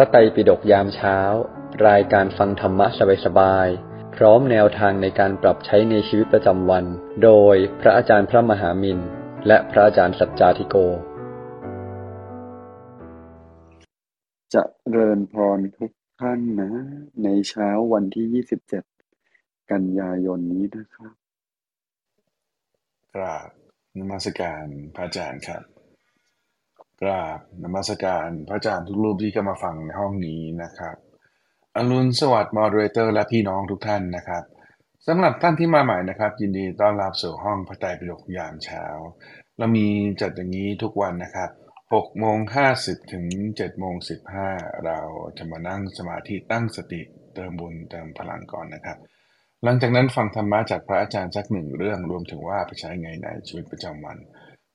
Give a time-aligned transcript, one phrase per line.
[0.00, 1.18] ระไตรปิฎกยามเช้า
[1.88, 2.86] รายการฟังธรรมะ
[3.24, 6.84] สบายๆ พร้อมแนวทางในการปรับใช้ในชีวิตประจำวัน
[7.24, 8.98] โดยพระอาจารย์พระมหามิน
[9.46, 10.76] และพระอาจารย์สัจจาธิโก
[14.54, 16.70] จะเริญพรทุกท่านนะ
[17.22, 18.44] ในเช้าวันที่
[18.94, 21.14] 27 กันยายนนี้นะครับ
[23.14, 23.50] กราบ
[23.98, 25.77] นมัสการพระอาจารย์ครับ
[27.02, 30.96] กราบนมัสการพระอาจารย์ทุกรูปที่เข้ามาฟังในห้องนี้นะครับ
[31.76, 34.44] อรุณสวัสดิ์มอดเรเตอร์และพี่น้องทุกท่านนะครับ
[35.06, 38.84] สำหรับท่านที่มาใหม่นะครับ ยินดีต้อนรับสู่ห้องพระไตรปิฎกยามเช้า
[39.58, 39.86] เรามี
[40.20, 41.50] จัดอย่างนี้ทุกวันนะครับ
[41.84, 42.38] 6โมง
[42.74, 43.94] 50 ถึง7โมง
[44.40, 44.98] 15 เรา
[45.38, 47.00] จะมานั่งสมาธิตั้งสติ
[47.34, 48.98] เติมบุญเติมพลังก่อนนะครับ
[49.64, 54.16] หลังจากนั้นฟังธรรมะจากพระอาจารย์สักหนึ่งเรื่องรวมถึงว่าไปใช้ไงในชีวิตประจำวัน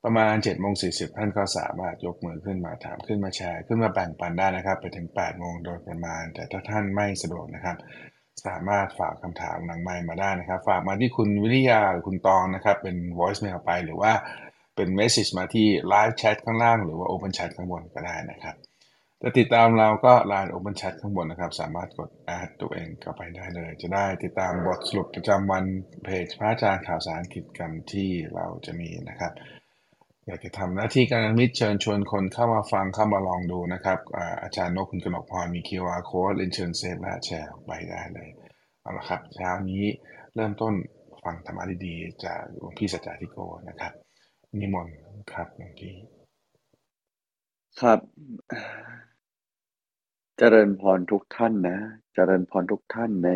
[0.04, 7.76] ประมาณ7โมง40ท่านก็สามารถยกมือขึ้นมาถามขึ้นมาแชร์ ขึ้นมาแบ่งปันได้นะครับ ไปถึง8โมงโดยประมาณ แต่ถ้าท่านไม่สะดวกนะครับ
[8.46, 14.12] สามารถฝากคำถามหลังไมค์มาได้นะครับ ฝากมาที่คุณวิริยาหรือคุณตองนะครับ เป็น voice mail ไปหรือว่า
[14.76, 18.56] เป็น message มาที่ live chat ข้างล่าง หรือว่า open chat ข้างบนก็ได้นะครับ
[19.22, 25.64] จะติดตามเราก็ line open chat ข้างบนนะครับ สามารถกด add ตัวเองเข้าไปได้เลย จะได้ติดตามบทสรุปประจำวัน
[26.04, 29.32] เพจพระอาจารย์ข่าวสารกิจกรรมที่เราจะมีนะครับ
[30.26, 33.98] อยากจะทำหน้าที่การมิตรเชิญชวนคนเข้ามาฟังเข้ามาลองดูนะครับ
[34.42, 38.28] อาจารย์นกคุณกนกพรมี QR code เรียนเชิญเซฟและแชร์ไปได้เลย
[38.80, 39.84] เอาละครับ เช้านี้
[40.34, 40.74] เริ่มต้น
[41.24, 43.36] ฟังธรรมะดีๆจากหลวงพี่สัจจาธิโก
[43.68, 43.92] นะครับ
[44.60, 44.96] นิมนต์
[45.32, 45.94] ครับหลวงพี่
[47.80, 48.00] ครับ
[50.38, 51.78] เจริญพรทุกท่านนะ
[52.14, 53.30] เจริญพรทุกท่านใน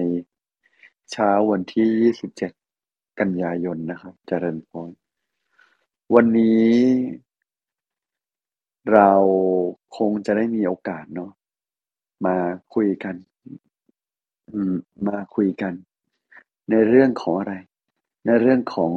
[1.12, 2.14] เช้าวันที่
[2.72, 4.90] 27 กันยายนนะครับ เจริญพร
[6.14, 6.68] วันนี้
[8.92, 9.10] เรา
[9.96, 11.30] คงจะได้มีโอกาสเนาะ
[12.26, 12.36] มา
[12.74, 13.16] คุยกัน
[14.52, 14.76] อืม
[15.08, 15.72] มาคุยกัน
[16.70, 17.54] ในเรื่องของอะไร
[18.26, 18.92] ในเรื่องของ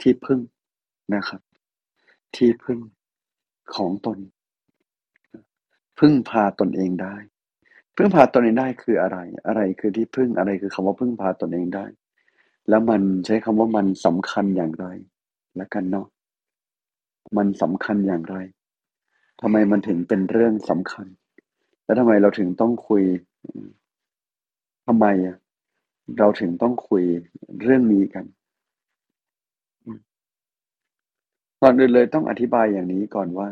[0.00, 0.40] ที่พึ่ง
[1.14, 1.40] นะครับ
[2.36, 2.78] ที่พึ่ง
[3.76, 4.18] ของตน
[5.98, 7.16] พึ่งพาตนเองได้
[7.96, 11.86] พึ่งพาตนเองได้คืออะไร อะไรคือที่พึ่งอะไรคือคำว่าพึ่งพาตนเองได้
[12.70, 14.86] แล้วมันใช้คำว่ามันสำคัญอย่างไร
[15.60, 16.06] ละกันเนาะ
[17.36, 18.36] มันสำคัญอย่างไร
[19.40, 21.06] ทำไมมันถึงเป็นเรื่องสำคัญ
[21.84, 23.02] แล้วทำไมเราถึงต้องคุย
[24.86, 25.06] ทำไม
[26.18, 27.04] เราถึงต้องคุย
[27.62, 28.24] เรื่องนี้กัน
[31.60, 33.48] ก่อนอื่นเลยต้องอธิบายอย่างนี้ก่อนว่า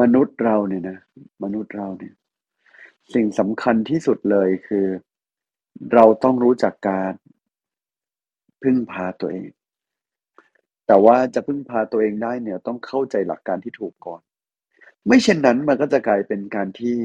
[0.00, 0.98] มนุษย์เราเนี่ยนะ
[1.42, 2.14] มนุษย์เราเนี่ย
[3.14, 4.86] สิ่งสำคัญที่สุดเลยคือ
[5.92, 7.12] เราต้องรู้จักการ
[8.64, 9.48] พึ่งพาตัวเอง
[10.86, 14.20] แต่ว่าจะพึ่งพาตัวเองได้เนี่ยต้องเข้าใจหลักการที่ถูกก่อน
[15.06, 16.96] ไม่เช่นนั้นมันก็จะกลายเป็นการที่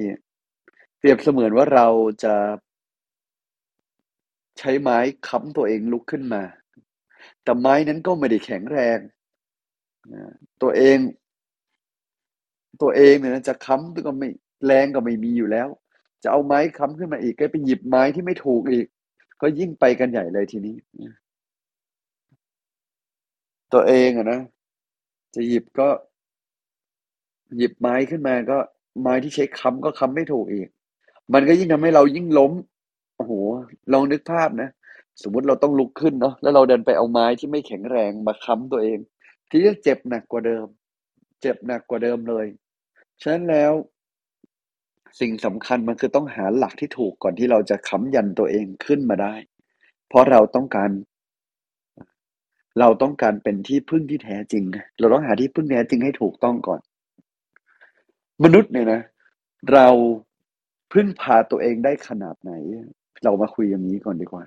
[0.98, 1.88] เปรียบเสมือนว่าเรา
[2.24, 2.36] จะ
[4.60, 6.44] ใช้ไม้ค้ำตัวเองลุกขึ้นมา
[7.44, 9.00] แต่ไม้นั้นก็ไม่ได้แข็งแรง
[10.62, 10.98] ตัวเอง
[12.82, 14.30] ตัวเองเนี่ยจะค้ำก็ไม่
[14.66, 15.68] แรงก็ไม่มีอยู่แล้ว
[16.24, 18.88] จะเอาไม้ค้ำขึ้นมาอีกก็ไปหยิบไม้ที่ไม่ถูกอีก
[19.42, 20.76] ก็ยิ่งไปกันใหญ่เลยทีนี้
[23.74, 24.42] ตัวเองอะนะ
[25.36, 25.88] จะหยิบก็
[27.58, 28.58] หยิบไม้ขึ้นมาก็
[29.02, 30.68] ไม้ที่ใช้ค้ำก็ค้ำไม่ถูกอีก
[31.34, 32.52] มันก็ยิ่งทำให้เรายิ่งล้ม
[33.16, 33.32] โอ้โห
[33.94, 34.70] ลองนึกภาพนะ
[35.22, 39.00] สมมติเราต้องลุกขึ้นเนาะแล้วเราเดินไปเอาไม้ที่ไม่แข็งแรงมาค้ำตัวเอง
[39.50, 40.66] ทีนี้เจ็บหนักกว่าเดิม
[41.42, 42.46] เจ็บหนักกว่าเดิมเลย
[43.22, 43.74] ฉะนั้นแล้ว
[45.20, 49.36] สิ่งสำคัญมันคือต้องหาหลักที่ถูกก่อนที่เราจะค้ำยันตัวเองขึ้นมาได้
[50.08, 50.90] เพราะเราต้องการ
[52.80, 54.64] เราต้องการเป็นที่พึ่งที่แท้จริง
[55.00, 56.80] เราต้องหาที่พึ่งแท้จริงให้ถูกต้องก่อน
[58.44, 59.02] มนุษย์เนี่ยนะ
[59.74, 59.88] เรา
[60.94, 62.52] พึ่งพาตัวเองได้ขนาดไหน
[63.24, 64.44] เรามาคุยอย่างนี้ก่อนดีกว่า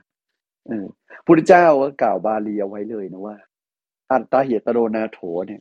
[0.66, 0.86] เออ
[1.26, 3.36] พุทธเจ้าก็กล่าวบาลีเอาไว้เลยนะว่า
[4.10, 5.18] อัตตาเหตโรนาโถ
[5.48, 5.60] เนี่ย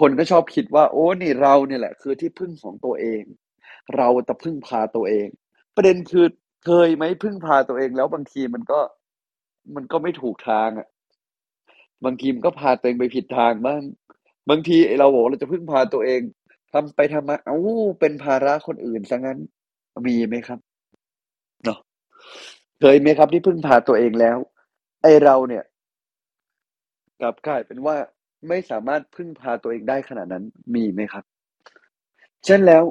[0.00, 3.22] คนก็ชอบคิดว่า โอ้นี่เราเนี่ยแหละ คือที่พึ่งของตัวเอง
[3.96, 5.28] เราจะพึ่งพาตัวเอง
[5.76, 6.26] ประเด็นคือ
[6.66, 8.80] เคยไหมพึ่งพาตัวเองแล้วบางทีมันก็
[9.74, 10.88] มันก็ไม่ถูกทางอะ
[12.04, 13.82] บางทีมันก็พาตัวเองไปผิดทางบ้าง
[14.50, 16.20] บางทีเราบอกเราจะพึ่งพาตัวเอง
[16.72, 17.58] ทำไปทำมา เอ้า
[18.00, 19.38] เป็นภาระคนอื่นซะงั้น
[20.06, 20.58] มีไหมครับ
[21.64, 21.78] เนาะ
[22.80, 24.38] เคยไหมครับที่พึ่งพาตัวเองแล้ว
[25.02, 25.64] ไอเราเนี่ย
[27.20, 27.96] กลับกลายเป็นว่า
[28.48, 30.44] ไม่สามารถพึ่งพาตัวเองได้ขนาดนั้น
[30.74, 31.24] มีไหมครับ
[32.44, 32.84] เช่นแล้ว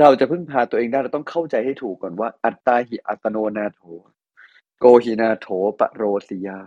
[0.00, 3.80] เราจะพึ่งพาตัวเองได้เราต้องเข้าใจให้ถูกก่อนว่า อัตตาหิอัตโนนาโถ
[4.78, 5.46] โกหินาโถ
[5.78, 6.58] ปโรสิยา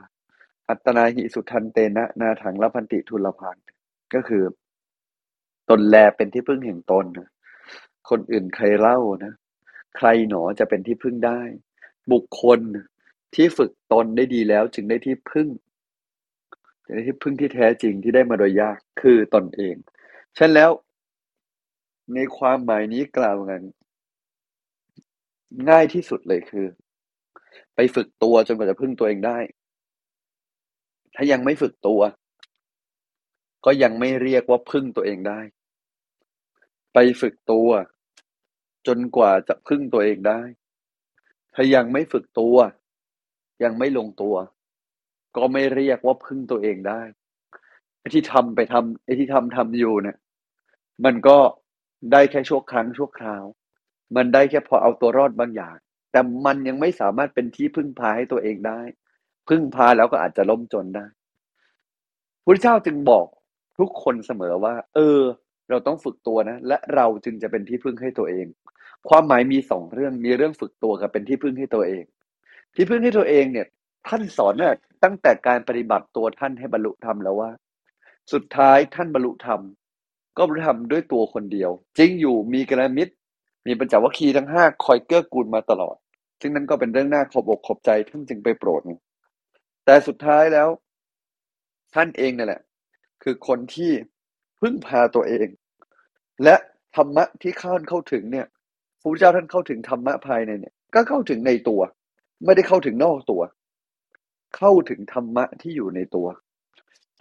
[0.70, 3.58] อัตนาหิสุทันเตนะ นาถังละพันติทุลพัง
[4.14, 4.44] ก็คือ
[5.70, 7.30] ตนแลเป็นที่พึ่งแห่งตนนะ
[8.10, 9.34] คนอื่นใครเล่านะ
[9.98, 11.42] ใครหนอจะเป็นที่พึ่งได้
[12.12, 12.60] บุคคล
[13.36, 15.48] ที่ฝึกตนได้ดีแล้ว จึงได้ที่พึ่ง
[16.86, 19.76] จะได้ที่พึ่งที่แท้จริงที่ได้มาโดยยากคือตนเอง
[20.38, 20.72] ฉะนั้นแล้ว
[22.14, 23.62] ในความหมายนี้กล่าวกัน
[25.70, 26.66] ง่ายที่สุดเลยคือ
[27.76, 29.38] ไปฝึกตัวจนกว่าจะพึ่งตัวเองได้
[31.16, 32.02] ถ้ายังไม่ฝึกตัว
[33.66, 35.40] ก็ยังไม่เรียกว่าพึ่งตัวเองได้
[36.94, 37.70] ไปฝึกตัว
[38.88, 40.42] จนกว่าจะพึ่งตัวเองได้
[41.54, 42.56] ถ้ายังไม่ฝึกตัว
[43.64, 44.36] ยังไม่ลงตัว
[45.36, 47.02] ก็ไม่เรียกว่าพึ่งตัวเองได้
[48.00, 50.18] ไอ้ที่ทำไปทำไอ้ที่ทำทำอยู่เนี่ย
[51.06, 51.38] มันก็
[52.12, 53.44] ได้แค่ชั่วครั้งชั่วคราว
[54.16, 55.78] มันได้แค่พอเอาตัวรอดบางอย่าง
[56.18, 58.82] แต่มันยังไม่สามารถเป็นที่พึ่งพาให้ตัวเองได้
[59.50, 61.06] พึ่งพาแล้วก็อาจจะล้มจนได้
[62.46, 63.26] พระเจ้าจึงบอก
[63.80, 65.20] ทุกคนเสมอว่า เออ
[65.70, 68.46] เราต้องฝึกตัวนะ และเราจึงจะเป็นที่พึ่งให้ตัวเอง
[69.10, 72.04] ความหมายมีสองเรื่องมีเรื่องฝึกตัวกับเป็นที่พึ่งให้ตัวเอง
[72.76, 73.68] ที่พึ่งให้ตัวเองเนี่ย
[74.08, 74.74] ท่านสอนเนี่ย
[75.04, 77.52] ตั้งแต่การปฏิบัติตัวท่านให้บรรลุธรรมแล้วว่า
[78.34, 79.62] สุดท้ายท่านบรรลุธรรม
[80.38, 83.14] ก็บรรลุธรรมด้วยตัวคนเดียว จริงอยู่มีกระมิตร
[83.68, 85.96] มีปัญจวัคคีย์ทั้งห้าคอยเกื้อกูลมาตลอด
[86.42, 88.82] ซึ่งนั่นก็เป็นเรื่องน่าขอบอกขอบใจท่านจึงไปโปรด
[89.86, 90.70] แต่สุดท้ายแล้ว
[91.94, 92.62] ท่านเองนั่แหละ
[93.24, 93.92] คือคนที่
[94.62, 95.48] พึ่งพาตัวเอง
[96.44, 96.56] และ
[96.96, 98.48] ธรรมะที่ข้านเข้าถึงเนี่ย
[99.00, 101.82] พระพุทธเจ้าท่านเข้าถึงธรรมะภายในเนี่ย ก็เข้าถึงในตัว
[102.46, 103.42] ไม่ได้เข้าถึงนอกตัว
[104.58, 106.28] เข้าถึงธรรมะที่อยู่ในตัว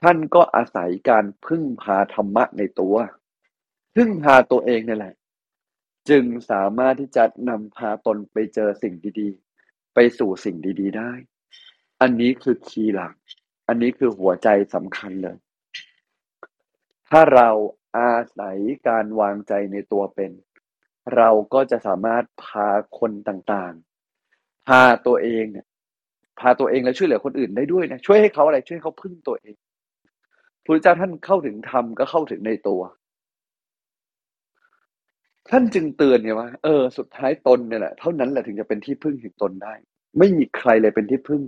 [0.03, 2.97] ท่านก็อาศัยการพึ่งพาธรรมะในตัว
[3.97, 5.15] พึ่งพาตัวเองนี่แหละ
[6.11, 11.13] จึงสามารถที่จะนำพาตนไปเจอสิ่งดีๆ ไปสู่สิ่งดีๆได้
[12.01, 13.15] อันนี้คือคีย์หลัก
[13.69, 15.37] อันนี้คือหัวใจสำคัญเลย
[17.11, 17.49] ถ้าเรา
[17.99, 18.59] อาศัย
[18.89, 20.33] การวางใจในตัวเป็น
[21.17, 22.69] เราก็จะสามารถพา
[22.99, 25.67] คนต่างๆ พาตัวเองเนี่ย
[26.41, 29.57] พาตัวเองและช่วยเหลือคนอื่นได้ด้วยนะช่วยให้เขาอะไรช่วยให้เขาพึ่งตัวเอง
[30.65, 32.83] พระเจ้าท่านเข้าถึงธรรมก็เข้าถึงในตัว
[35.51, 39.75] ท่านจึงเตือนไงว่าเออสุดท้ายตนเนี่ยแหละเท่านั้นแหละถึงจะเป็นที่พึ่งแห่งตนได้
[40.19, 41.43] ไม่มีใครเลยเป็นที่พึ่ง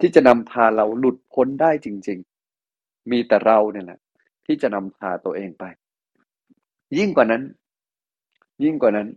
[0.00, 2.18] ที่จะนำพาเราหลุดพ้นได้จริง
[2.64, 3.98] ๆ มีแต่เราเนี่ยแหละ
[4.46, 5.64] ที่จะนำพาตัวเองไป
[6.98, 7.42] ยิ่งกว่านั้น
[8.64, 9.08] ยิ่งกว่านั้น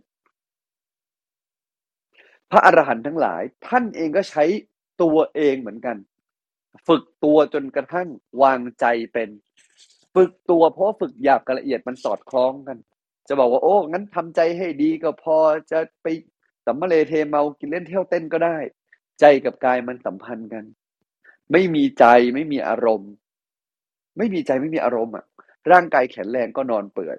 [2.50, 4.44] พระอรหันต์ทั้งหลาย ท่านเองก็ใช้
[5.02, 5.96] ตัวเองเหมือนกัน
[6.88, 8.08] ฝึกตัวจนกระทั่ง
[8.42, 9.28] วางใจเป็น
[10.14, 12.78] ฝึกตัวเพราะฝึกหยาบกับละเอียดมันสอดคล้องกัน
[13.28, 15.36] จะบอกว่าโอ้งั้นทำใจให้ดีก็พอ
[15.70, 16.06] จะไป
[16.66, 18.56] สัมมาเลเทเมากินเล่นเที่ยวเต้นก็ได้
[19.20, 20.64] ใจกับกายมันสัมพันธ์กัน
[21.52, 22.04] ไม่มีใจ
[22.34, 23.12] ไม่มีอารมณ์
[24.16, 25.24] ไม่มีใจไม่มีอารมณ์อะ
[25.72, 27.18] ร่างกายแข็งแรงก็นอนเปื่อย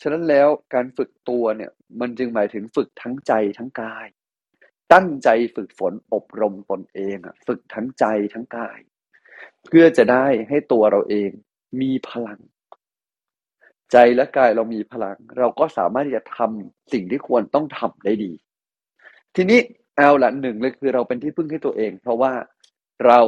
[0.00, 1.70] ฉะนั้นแล้วการฝึกตัวเนี่ย
[2.00, 4.06] มันจึงหมายถึงฝึกทั้งใจทั้งกาย
[4.92, 8.04] ตั้งใจฝึกฝนอบรมตนเองอะ ฝึกทั้งใจ
[8.34, 8.78] ทั้งกาย
[9.64, 11.30] เพื่อจะได้ให้ตัวเราเอง
[11.80, 12.40] มีพลัง
[13.94, 18.32] ใจและกายเรามีพลัง เราก็สามารถที่จะทำสิ่งที่ควรต้องทำได้ดี
[19.36, 19.60] ทีนี้
[19.96, 22.32] เอาละหนึ่งเลยคือเราเป็นที่พึ่งให้ตัวเอง เพราะว่า
[23.06, 23.20] เรา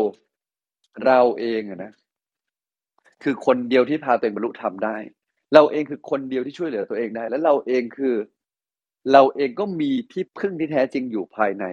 [1.04, 1.92] เราเองนะ
[3.22, 4.96] คือคนเดียวที่พาตัวเองบรรลุธรรมได้
[5.54, 8.14] เราเองคือคนเดียวที่ช่วยเหลือตัวเองได้ และเราเองคือ
[9.12, 11.64] เราเองก็มีที่พึ่งที่แท้จริงอยู่ภายใน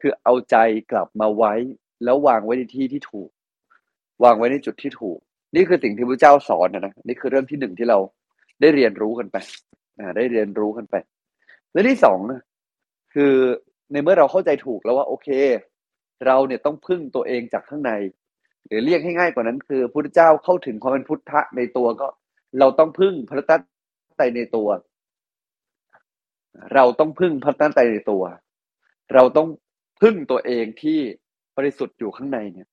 [0.00, 0.56] คือเอาใจ
[0.92, 1.54] กลับมาไว้
[2.04, 3.30] แล้ววางไว้ในที่ที่ถูก
[4.24, 5.18] วางไว้ในจุดที่ถูก
[5.54, 7.98] นี่คือสิ่งที่พระเจ้าสอนนะนะนี่คือเรื่องที่หนึ่งที่เรา
[8.60, 9.36] ได้เรียนรู้กันไป
[9.98, 10.94] อ่าได้เรียนรู้กันไป
[11.72, 12.40] และที่สองนะ
[13.14, 13.34] คือ
[13.92, 15.28] ในเมื่อเราเข้าใจถูกแล้วว่า โอเค
[16.26, 17.92] เราเนี่ยต้องพึ่งตัวเองจากข้างใน
[18.66, 22.08] หรือเรียกให้ง่ายกว่านั้น คือพุทธเจ้าเข้าถึงความเป็นพุทธะในตัวก็
[22.58, 23.60] เราต้องพึ่งพระตัต
[24.16, 24.68] ไตในตัว
[26.74, 28.22] เราต้องพึ่งพระตัตไตในตัว
[29.14, 29.48] เราต้อง
[30.02, 30.98] พึ่งตัวเองที่
[31.56, 32.68] บริสุทธิ์อยู่ข้างในเนี่ย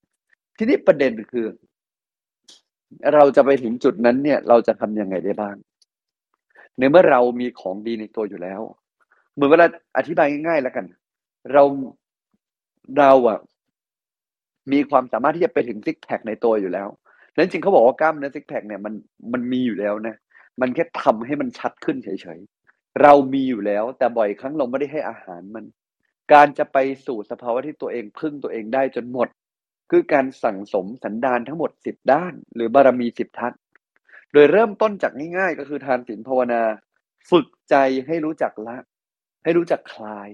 [0.57, 1.45] ทีนี้ประเด็นคือ
[3.13, 5.55] เราจะไปถึงจุดนั้นเนี่ย เราจะทำยังไงได้บ้าง
[6.79, 8.61] ในเมื่อเรามีของดีในตัวอยู่แล้ว
[9.33, 9.65] เหมือนเวลา
[9.97, 10.85] อธิบายง่ายๆแล้วกัน
[11.53, 11.63] เรา
[12.97, 13.39] เราอะ
[14.71, 16.87] มีความสามารถที่จะไปถึงซิกแพคในตัวอยู่แล้ว
[17.33, 18.93] แล้วจริงเขาบอกว่ากล้ามเนื้อซิกแพคเนี่ยมัน
[19.33, 20.15] มันมีอยู่แล้วนะ
[20.61, 25.65] มันแค่ทำให้มันชัดขึ้นเฉยๆ เรามีอยู่แล้ว แต่บ่อยครั้งเราไม่ได้ให้อาหารมัน
[26.33, 29.27] การจะไปสู่สภาวะที่ตัวเองพึ่งตัวเองได้จนหมด
[29.91, 33.53] คือการสั่งสมสันดานทั้งหมดสิบด้าน หรือบารมีสิบทัศ
[34.37, 36.63] ดยเริ่มต้นจากง่าย ๆ ก็คือทานศีลภาวนา
[37.29, 37.75] ฝึกใจ
[38.07, 38.77] ให้รู้จักละ
[39.43, 40.29] ให้รู้จักคลาย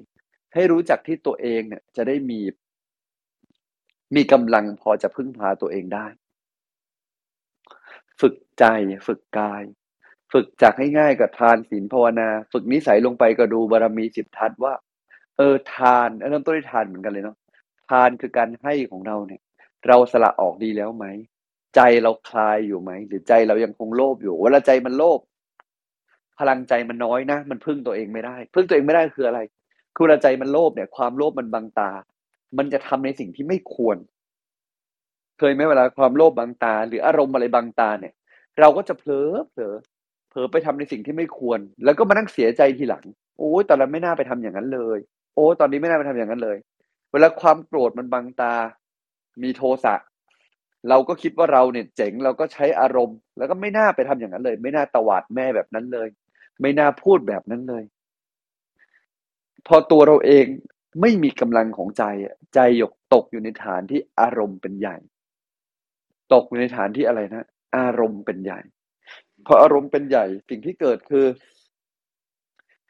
[0.54, 2.40] ให้รู้จักที่ตัวเองเนี่ย จะได้มี
[4.16, 6.08] มีกำลังพอจะพึ่งพาตัวเองได้
[8.22, 8.64] ฝึกใจ
[9.08, 9.64] ฝึกกาย
[10.34, 14.74] ฝึกจากให้ง่ายกับทานศีลภาวนา ฝึกนิสัยลงไปก็ดูบารมีสิบทัศน์ว่า
[15.38, 17.38] เออทานเริ่มต้นด้วยทานเหมือนกันเลยเนาะ
[17.90, 19.42] ทานคือการให้ของเราเนี่ย
[19.88, 21.06] เราสละออกดีแล้วไหม
[21.76, 25.20] ใจเราคลายอยู่ไหม หรือใจเรายังคงโลภอยู่เวลาใจมันโลภ
[26.40, 29.40] พลังใจมันน้อยนะ มันพึ่งตัวเองไม่ได้ พึ่งตัวเองไม่ได้คืออะไร
[29.96, 31.92] คือเวลาใจมันโลภเนี่ย ความโลภมันบังตา
[32.58, 33.98] มันจะทำในสิ่งที่ไม่ควร
[35.40, 38.14] เคยไหมเวลาความโลภบังตา หรืออารมณ์อะไรบังตาเนี่ย
[38.60, 39.74] เราก็จะเผลอเผลอ
[40.30, 43.06] เผลอไปทำในสิ่งที่ไม่ควร แล้วก็มานั่งเสียใจทีหลัง
[43.38, 44.98] โอ้ยตอนนั้นไม่น่าไปทำอย่างนั้นเลย
[45.36, 46.58] โอ้ตอนนี้ไม่น่าไปทำอย่างนั้นเลย
[47.12, 48.54] เวลาความโกรธมันบังตา
[49.44, 49.96] มีโทสะ
[50.90, 56.08] เราก็คิดว่าเราเนี่ยเจ๋งเราก็ใช้อารมณ์ แล้วก็ไม่น่าไปทำอย่างนั้นเลย ไม่น่าตวาดแม่แบบนั้นเลย
[56.62, 57.84] ไม่น่าพูดแบบนั้นเลย
[59.68, 60.46] พอตัวเราเอง
[61.02, 62.04] ไม่มีกำลังของใจ
[62.54, 64.98] ใจหยกตกอยู่ในฐานที่อารมณ์เป็นใหญ่
[66.34, 67.48] ตกอยู่ในฐานที่อะไรนะ
[67.78, 68.60] อารมณ์เป็นใหญ่
[69.46, 71.26] พออารมณ์เป็นใหญ่สิ่งที่เกิดคือ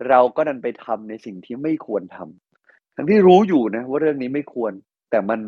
[0.10, 4.74] เราก็ดันไปทำในสิ่งที่ไม่ควรทำทั้งที่รู้อยู่นะ ว่าเรื่องนี้ไม่ควร
[5.10, 5.40] แต่มัน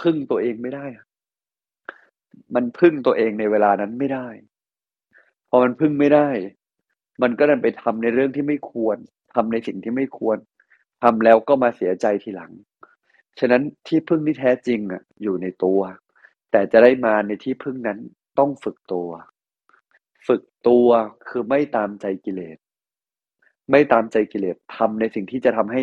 [0.00, 0.86] พึ่งตัวเองไม่ได้
[2.54, 4.28] มันพึ่งตัวเองในเวลานั้นไม่ได้
[5.48, 6.28] พอมันพึ่งไม่ได้
[7.22, 8.96] มันก็ดันไปทำในเรื่องที่ไม่ควร
[9.34, 10.38] ทำในสิ่งที่ไม่ควร
[11.02, 12.52] ทำแล้วก็มาเสียใจทีหลัง
[13.38, 15.80] ฉะนั้นที่พึ่งที่แท้จริงอะอยู่ในตัว
[16.50, 17.98] แต่จะได้มาในที่พึ่งนั้น
[18.38, 19.08] ต้องฝึกตัว
[20.26, 20.88] ฝึกตัว
[21.28, 22.58] คือไม่ตามใจกิเลส
[23.70, 25.82] ไม่ตามใจกิเลสทำในสิ่งที่จะทำให้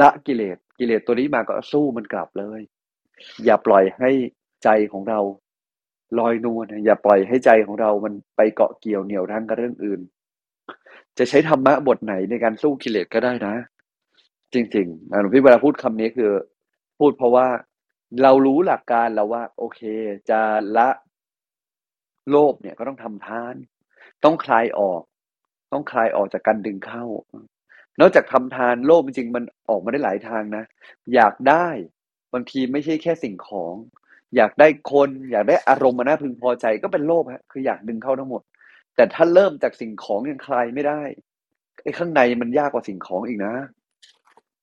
[0.00, 2.60] ละกิเลส กิเลสตัวนี้มาก็สู้มันกลับเลย
[3.44, 4.10] อย่าปล่อยให้
[4.64, 5.20] ใจของเรา
[6.18, 10.00] ลอยนวลอย่าปล่อยให้ใจของเรามันไปเกาะเกี่ยวเหนี่ยวรั้งกับเรื่องอื่น
[11.18, 13.54] จะใช้ธรรมะบทไหนในการสู้กิเลสก็ได้นะ
[14.52, 16.32] จริงๆหลวงพี่เวลาพูดคำนี้คือ
[16.98, 17.48] พูดเพราะว่า
[18.22, 19.80] เรารู้หลักการแล้วว่า โอเค
[20.30, 20.40] จะ
[20.76, 20.88] ละ
[22.30, 23.54] โลภเนี่ยก็ต้องทำทาน
[24.24, 25.02] ต้องคลายออก
[25.72, 27.04] ต้องคลายออกจากการดึงเข้า
[28.00, 30.64] นอกจากทำทานโลภจริงมันออกมาได้หลายทางนะ
[31.14, 31.66] อยากได้
[32.32, 33.74] บางทีไม่ใช่แค่สิ่งของ
[34.36, 38.42] อยากได้คน อยากได้อารมณ์มาน่าพึงพอใจก็เป็นโลภฮะคืออยากดึงเข้าทั้งหมด
[38.96, 41.00] แต่ถ้าเริ่มจากสิ่งของยังคลายไม่ได้
[41.82, 43.54] ไอ้ข้างในมันยากกว่าสิ่งของอีกนะ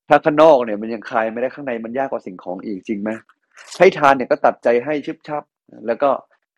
[0.09, 3.11] ถ้าข้างนอกเนี่ยมันยังคลายไม่ได้ข้างในมันยากกว่าสิ่งของอีกจริงไหม
[3.77, 5.43] ให้ทานเนี่ยก็ตัดใจให้ชิบชับ
[5.87, 6.09] แล้วก็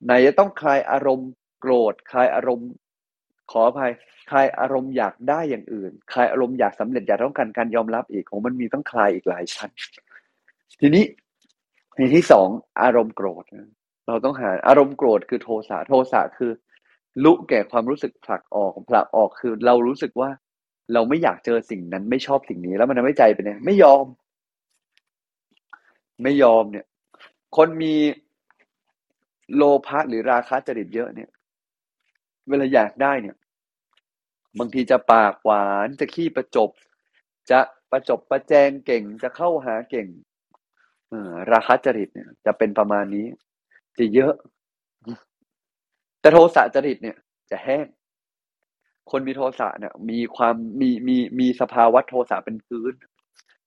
[0.06, 2.70] ไหนจะต้องคลายอารมณ์โกรธคลายอารมณ์
[3.52, 3.92] ขออภัย
[4.30, 9.70] คลายอารมณ์อยากได้อย่างอื่นคลายอารมณ์อยากสำเร็จอยากต้องการการยอมรับอีกของมันมีต้องคลายอีกหลายชั้น
[10.80, 11.04] ทีนี้
[11.98, 12.48] ในที่สอง
[12.82, 13.44] อารมณ์โกรธ
[14.08, 16.52] เราต้องหาอารมณ์โกรธคือโทสะโทสะคือ
[17.24, 20.30] ลุแก่ความรู้สึกผลักออกผลักออกคือเรารู้สึกว่า
[20.94, 24.06] เราไม่อยากเจอสิ่งนั้นไม่ชอบสิ่งนี้ แล้วมันทำให้ใจเป็นไงไม่ยอม
[26.24, 26.86] ไม่ยอมเนี่ย
[27.58, 27.96] คนมี
[29.56, 31.30] โลภะหรือราคะจริตเยอะเนี่ย
[32.48, 33.36] เวลาอยากได้เนี่ย
[34.60, 36.70] บางทีจะปากหวานจะขี้ประจบ
[37.52, 37.60] จะ
[37.92, 40.08] ประจบประแจงเก่งจะเข้าหาเก่ง
[41.52, 43.26] ราคะจริตเนี่ย จะเป็นประมาณนี้
[44.00, 44.34] จะเยอะ
[46.22, 47.18] แต่โทสะจริตเนี่ย
[47.52, 47.86] จะแห้ง
[49.12, 52.94] คนมีโทสะเนี่ย มีความมีมีมีสภาวะโทสะเป็นพื้น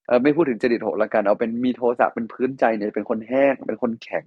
[0.06, 4.24] เออไม่พูดถึงจริตโหละกัน เอาเป็นมีโทสะเป็นพื้นใจเนี่ย เป็นคนแห้ง เป็นคนแข็ง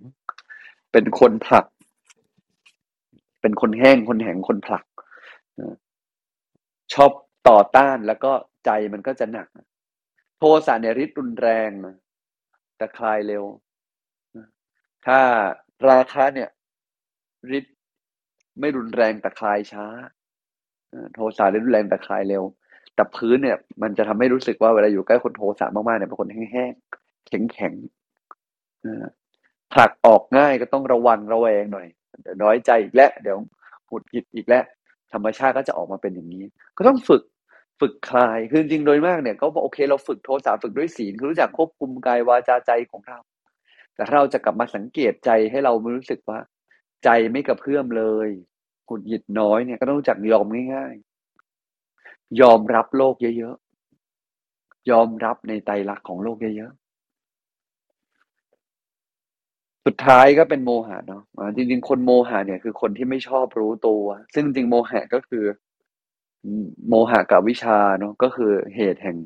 [0.91, 1.65] เป็นคนผลัก
[3.41, 4.85] เป็นคนแห้งคนแข็งคนผลัก
[6.93, 7.11] ชอบ
[7.49, 8.31] ต่อต้านแล้วก็
[8.65, 9.47] ใจมันก็จะหนัก
[10.37, 11.69] โทสะเนี่ยฤทธิ์รุนแรง
[12.83, 13.43] แต่คลายเร็ว
[15.05, 15.19] ถ้า
[15.89, 16.49] ราคาเนี่ย
[17.57, 17.77] ฤทธิ์
[18.59, 19.85] ไม่รุนแรงแต่คลายช้า
[21.13, 22.43] โทสะรุนแรงแต่คลายเร็ว
[22.95, 31.87] แต่พื้นเนี่ย มันจะทำให้รู้สึกว่าเวลาอยู่ใกล้คนโทสะมากๆเนี่ยเป็นคนแห้งๆแข็งๆผลักออกง่ายก็ต้องระวังระแวงหน่อย
[32.21, 33.37] เดี๋ยวน้อยใจอีกแล้วเดี๋ยว
[33.89, 34.63] หุดหิดอีกแล้ว
[35.13, 36.43] ธรรมชาติก็จะออกมาเป็นอย่างนี้
[36.77, 37.21] ก็ต้องฝึก
[37.79, 43.19] ฝึกคลาย คือจริงโดยมากเนี่ยก็บอกโอเคเราฝึกโทสะฝึกด้วยศีลคือรู้จักควบคุมกายวาจาใจของเรา
[43.95, 46.39] แต่เราจะกลับมาสังเกตใจให้เรารู้สึกว่า
[47.03, 48.29] ใจไม่กระเพื่อมเลย
[48.87, 56.83] หุดหยิดน้อยเนี่ยก็ต้องรู้จักยอมง่ายๆ ยอมรับโลกเยอะๆ ยอมรับในไตรลักษณ์ของโลกเยอะๆ
[59.85, 61.23] สุดท้ายก็เป็นโมหะเนาะ
[61.55, 64.03] จริงๆ คนโมหะเนี่ยคือคนที่ไม่ชอบรู้ตัว
[64.33, 65.43] ซึ่งจริงโมหะก็คือ
[66.87, 69.17] โมหะกับวิชาเนาะ ก็คือเหตุแห่ง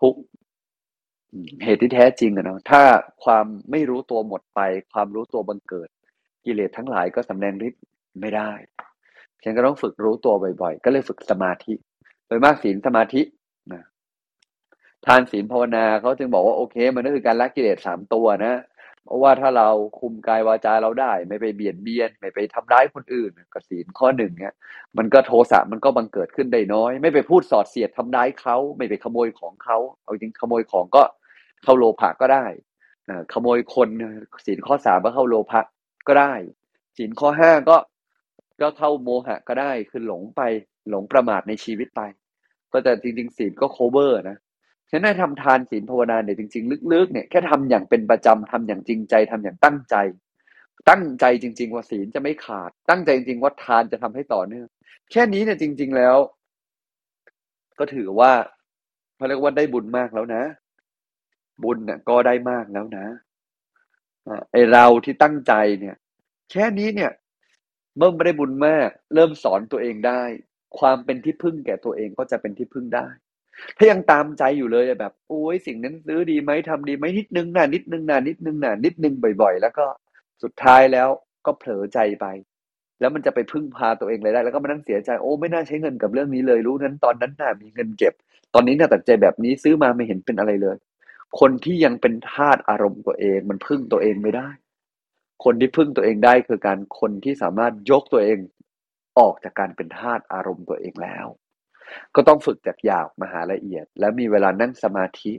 [0.00, 0.14] ทุก
[1.64, 2.82] เหตุที่แท้จริงอะเนาะ ถ้า
[3.24, 4.60] ความไม่รู้ตัวหมดไป
[4.92, 5.88] ความรู้ตัวบังเกิด
[6.44, 7.82] กิเลสทั้งหลายก็สำแดงฤทธิ์
[8.20, 8.50] ไม่ได้
[9.42, 11.74] ฉันก็ต้องฝึกรู้ตัวบ่อยๆ ก็เลยฝึกสมาธิ
[12.26, 13.22] โดยมากศีลสมาธิ
[13.72, 13.82] นะ
[15.06, 18.54] ทานศีลภาวนาเขาจึงบอกว่า โอเค มันก็คือการละกิเลสสามตัวนะ
[19.04, 19.68] เพราะว่าถ้าเรา
[20.00, 24.54] คุมกายวาจาเราได้ ไม่ไปเบียดเบียน ไม่ไปทำร้ายคนอื่นก็ศีลข้อหนึ่งเนี่ย
[24.98, 31.02] มันก็โทสะมันก็บังเกิดขึ้นได้น้อย ไม่ไปพูดสอดเสียดทำร้ายเขาไม่ไปขโมยของเขาเอาจริงขโมยของก็
[31.62, 32.46] เข้าโลภะก็ได้
[33.32, 33.88] ขโมยคน
[34.46, 35.60] ศีลข้อสามก็เข้าโลภะ
[36.08, 36.32] ก็ได้
[36.96, 37.76] ศีลข้อห้าก็
[38.60, 40.42] ก็เข้าโมหะก็ได้คือหลงไป
[40.90, 42.00] หลงประมาทในชีวิตไป
[42.72, 44.36] ก็แต่จริงๆศีลก็โคเวอร์นะ
[44.90, 49.96] ฉะนั้นทำทานศีลภาวนาเนี่ยจริง ๆ ลึกๆเนี่ยแค่ทำอย่างเป็นประจำทำอย่างจริงใจทำอย่างตั้งใจ
[50.90, 54.68] ตั้งใจจริง ๆ ว่าศีลจะไม่ขาด ตั้งใจจริง ๆ ว่าทานจะทำให้ต่อเนื่อง
[55.10, 56.16] แค่นี้เนี่ยจริง ๆแล้ว
[57.78, 58.32] ก็ถือว่า
[59.16, 60.42] เขาเรียกว่าได้บุญมากแล้วนะ
[61.64, 63.06] บุญเนี่ยก็ได้มากแล้วนะ
[64.52, 65.96] ไอเราที่ตั้งใจเนี่ย
[66.50, 67.12] แค่นี้เนี่ย
[67.96, 70.22] เมื่อไม่ได้บุญมาก เริ่มสอนตัวเองได้
[70.78, 73.06] ความเป็นที่พึ่งแก่ตัวเองก็จะเป็นที่พึ่งได้
[73.78, 79.86] ถ้ายังตามใจอยู่เลยแบบโอ้ยสิ่งนั้นซื้อดีไหมทำดีไหมนิดนึงน่ะนิดนึงน่ะนิดนึงน่ะนิดนึงบ่อย ๆ แล้วก็
[80.42, 81.08] สุดท้ายแล้ว
[81.46, 82.26] ก็เผลอใจไป
[83.00, 88.14] แล้วมันจะไปพึ่งพาตัวเองเลยได้ แล้วก็มานั่งเสียใจโอ้ไม่น่าใช้เงินกับเรื่องนี้เลยรู้นั้นตอนนั้นน่ะมีเงินเก็บ
[88.54, 90.76] ตอนนี้น่าตัดใจแบบนี้ซื้อมาไม่เห็นเป็นอะไรเลย
[91.40, 94.48] คนที่ยังเป็นทาสอารมณ์ตัวเอง มันพึ่งตัวเองไม่ได้
[95.44, 98.38] คนที่พึ่งตัวเองได้คือการคนที่สามารถยกตัวเอง
[99.18, 101.26] ออกจากการเป็นทาสอารมณ์ตัวเองแล้ว
[102.14, 105.32] ก็ต้องฝึกจากหยาบมาหาละเอียด แล้วมีเวลานั่งสมาธิ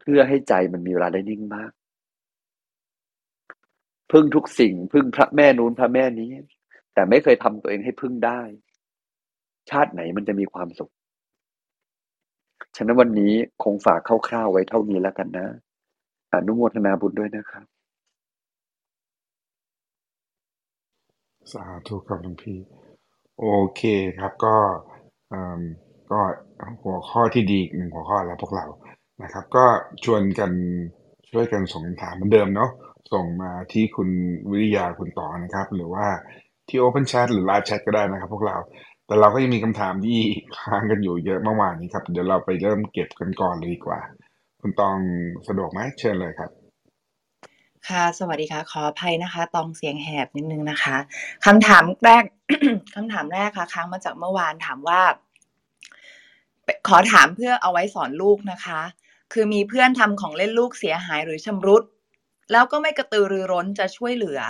[0.00, 1.72] เพื่อให้ใจมันมีเวลาได้นิ่งมาก
[4.12, 6.30] พึ่งทุกสิ่ง พึ่งพระแม่นู้นพระแม่นี้
[6.94, 8.40] แต่ไม่เคยทำตัวเองให้พึ่งได้
[9.70, 10.92] ชาติไหนมันจะมีความสุข
[12.76, 15.48] ฉะนั้นวันนี้คงฝากคร่าวๆไว้เท่านี้แล้วกันนะ
[16.32, 17.66] อนุโมทนาบุญด้วยนะครับ
[21.52, 22.58] สาธุครับหลวงพี่
[23.40, 23.82] โอเค
[24.18, 24.54] ครับก็
[26.10, 26.20] ก็
[26.82, 28.66] หัวข้อที่ดีหนึ่งหัวข้อแล้วพวกเรา
[29.22, 29.64] นะครับ ก็
[30.04, 30.50] ชวนกัน
[31.30, 32.70] ช่วยกันส่งคำถามเหมือนเดิมเนาะ
[33.12, 34.08] ส่งมาที่คุณ
[34.50, 36.06] วิริยาคุณต่อนะครับ หรือว่า
[36.68, 38.56] ที่ Open Chat หรือ Live Chat ก็ได้นะครับ พวกเรา
[39.06, 40.20] แต่เราก็ยังมีคำถามที่
[40.56, 44.00] ค้างกันอยู่เยอะมากๆนี้ครับ เดี๋ยวเราไปเริ่มเก็บกันก่อนเลยดีกว่า
[44.60, 44.96] คุณตอง
[45.48, 46.50] สะดวกไหมเชิญเลยครับ
[47.88, 50.96] ค่ะ สวัสดีค่ะ ขออภัยนะคะ ตองเสียงแหบนิดนึงนะคะ
[51.44, 52.24] คำถามแรก
[52.94, 55.00] คำถามแรกค่ะ ค้างมาจากเมื่อวานถามว่า
[56.88, 58.80] ขอถามเพื่อเอาไว้สอนลูกนะคะ
[59.32, 61.82] คือมีเพื่อนทำของเล่นลูกเสียหายหรือชำรุด
[62.52, 64.40] แล้วก็ไม่กระตือรือร้นจะช่วยเหลือ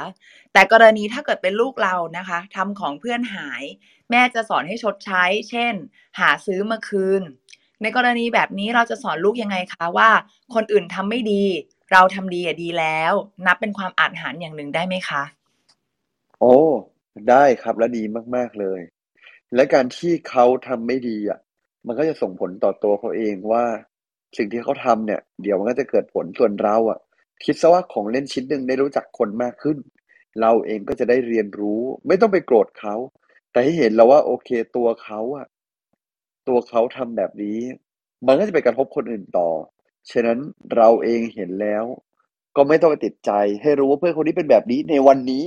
[0.53, 3.62] แต่กรณีถ้าเกิดเป็นลูกเรานะคะทำของเพื่อนหาย
[4.11, 5.75] แม่จะสอนให้ชดใช้ เช่น
[6.18, 7.23] หาซื้อมาคืน
[7.83, 10.11] ในกรณีแบบนี้เราจะสอนลูกยังไงคะว่า
[10.55, 11.45] คนอื่นทำไม่ดี
[11.92, 13.12] เราทำดีอะดีแล้ว
[13.46, 15.22] นับเป็นความอาจหารอย่างหนึ่งได้ไหมคะ
[16.40, 16.57] โอ้
[17.31, 18.02] ได้ครับและดี
[18.37, 18.81] มาก ๆ เลย
[19.55, 21.38] และการที่เขาทำไม่ดีอะ
[21.87, 23.64] มันก็จะส่งผลต่อตัวเขาเองว่า
[24.37, 26.98] สิ่งที่เขาทำเนี่ย เดี๋ยวมันก็จะเกิดผลส่วนเราอะ
[27.44, 29.78] คิดซะว่าของเล่นชิ้นหนึ่งได้รู้จักคนมากขึ้น
[30.40, 32.94] เราเองก็จะได้เรียนรู้ ไม่ต้องไปโกรธเขา
[33.52, 35.46] แต่ให้เห็นแล้วว่าโอเคตัวเขาอะ
[36.48, 37.59] ตัวเขาทำแบบนี้
[38.26, 39.48] มันก็จะไปกระทบคนอื่นต่อ
[40.11, 40.38] ฉะนั้น
[40.77, 41.85] เราเองเห็นแล้ว
[42.57, 43.31] ก็ไม่ต้องไปติดใจ
[43.62, 45.45] ให้รู้ว่าเพื่อนคนนี้เป็นแบบนี้ในวันนี้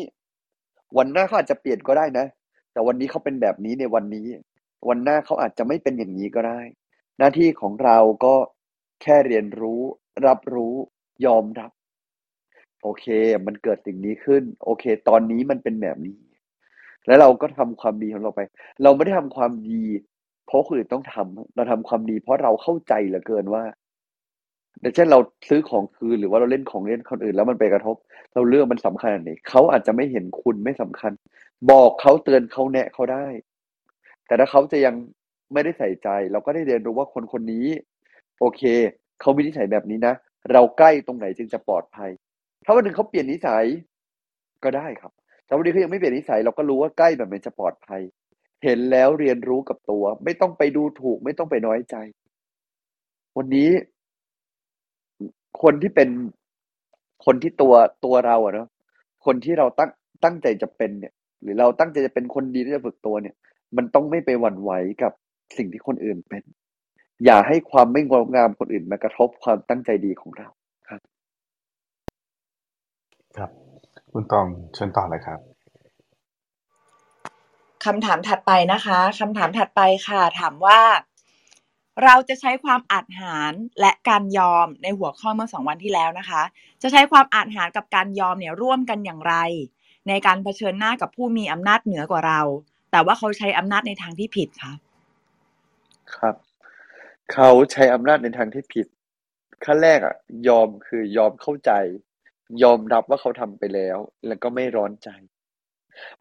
[0.97, 2.25] วันหน้าเขาอาจจะเปลี่ยนก็ได้นะ
[2.71, 4.27] แต่วันนี้เขาเป็นแบบนี้ในวันนี้
[4.89, 6.59] วันหน้าเขาอาจจะไม่เป็นอย่างนี้ก็ได้
[7.17, 8.35] หน้าที่ของเราก็
[9.01, 9.81] แค่เรียนรู้
[10.25, 10.73] รับรู้
[11.25, 11.71] ยอมรับ
[12.83, 13.05] โอเค
[13.45, 16.17] มันเกิดสิ่งนี้ขึ้น โอเค ตอนนี้มันเป็นแบบนี้
[17.07, 18.41] แล้วเราก็ทำความดีของเราไป
[18.83, 19.83] เราไม่ได้ทำความดี
[20.45, 23.63] เพราะคนอื่นต้องทำเราทำความดี เพราะเราเข้าใจเหลือเกินว่า
[24.81, 27.95] อย่างเช่นเราซื้อของคืนหรือว่าเราเล่นของเล่นคนอื่น แล้วมันไปกระทบ
[28.33, 31.11] เราเลือกมันสำคัญอันไหนเขาอาจจะไม่เห็นคุณไม่สำคัญ
[31.71, 33.27] บอกเขาเตือนเขาแนะเขาได้
[34.27, 34.95] แต่ถ้าเขาจะยัง
[35.53, 37.67] ไม่ได้ใส่ใจ เราก็ได้เรียนรู้ว่าคนคนนี้
[38.39, 38.61] โอเค
[39.21, 40.13] เขามีนิสัยแบบนี้นะ
[40.51, 42.09] เราใกล้ตรงไหนจึงจะปลอดภัย
[42.65, 43.65] ถ้าวันหนึ่งเขาเปลี่ยนนิสัย
[44.63, 45.11] ก็ได้ครับ
[45.45, 48.01] แต่วันนี้เขายังไม่เปลี่ยนนิสัยเราก็รู้ว่าใกล้แบบนี้จะปลอดภัย
[48.63, 51.95] เห็นแล้วเรียนรู้กับตัว ไม่ต้องไปดูถูก ไม่ต้องไปน้อยใจ
[53.37, 53.69] วันนี้
[55.61, 56.09] คนที่เป็น
[57.25, 57.73] คนที่ตัว
[58.05, 58.67] ตัวเราอะเนาะ
[59.25, 59.89] คนที่เราตั้ง
[60.23, 63.35] ตั้งใจจะเป็นเนี่ย หรือเราตั้งใจจะเป็นคนดีที่จะฝึกตัวเนี่ย
[63.77, 64.71] มันต้องไม่ไปหวั่นไหว
[65.03, 65.11] กับ
[65.57, 66.43] สิ่งที่คนอื่นเป็น
[67.25, 70.47] อย่าให้ความไม่งดงามคนอื่นมากระทบความตั้งใจดีของเรา
[70.89, 71.01] ครับ
[73.37, 73.49] ครับ
[74.11, 75.39] คุณตองเชิญต่อเลยครับ
[77.85, 80.79] คำถามถัดไปนะคะคำถามถัดไปค่ะ ถามว่า
[82.03, 86.41] เราจะใช้ความอาจหารและการยอมในหัวข้อเมื่อสองวันที่แล้วนะคะ
[86.81, 89.35] จะใช้ความอาจหารกับการยอมเนี่ยร่วมกันอย่างไร
[90.07, 92.41] ในการเผชิญหน้ากับผู้มีอำนาจเหนือกว่าเรา
[92.91, 94.73] แต่ว่าเขาใช้อำนาจในทางที่ผิดค่ะ
[96.15, 96.35] ครับ
[97.33, 98.87] เขาใช้อำนาจในทางที่ผิด
[99.65, 100.15] ขั้นแรกอะ
[100.47, 101.71] ยอมคือยอมเข้าใจ
[102.63, 105.09] ยอมรับว่าเขาทำไปแล้ว แล้วก็ไม่ร้อนใจ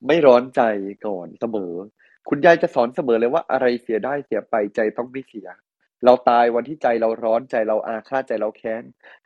[0.06, 0.62] ไม่ร้อนใจ
[1.06, 1.72] ก่อนเสมอ
[2.28, 5.48] คุณยายจะสอนเสมอเลยว่าอะไรเสียได้เสียไปใจต้องไม่เสีย
[6.05, 8.83] เราตายวันที่ใจเราร้อนใจเราอาฆาตใจเราแค้น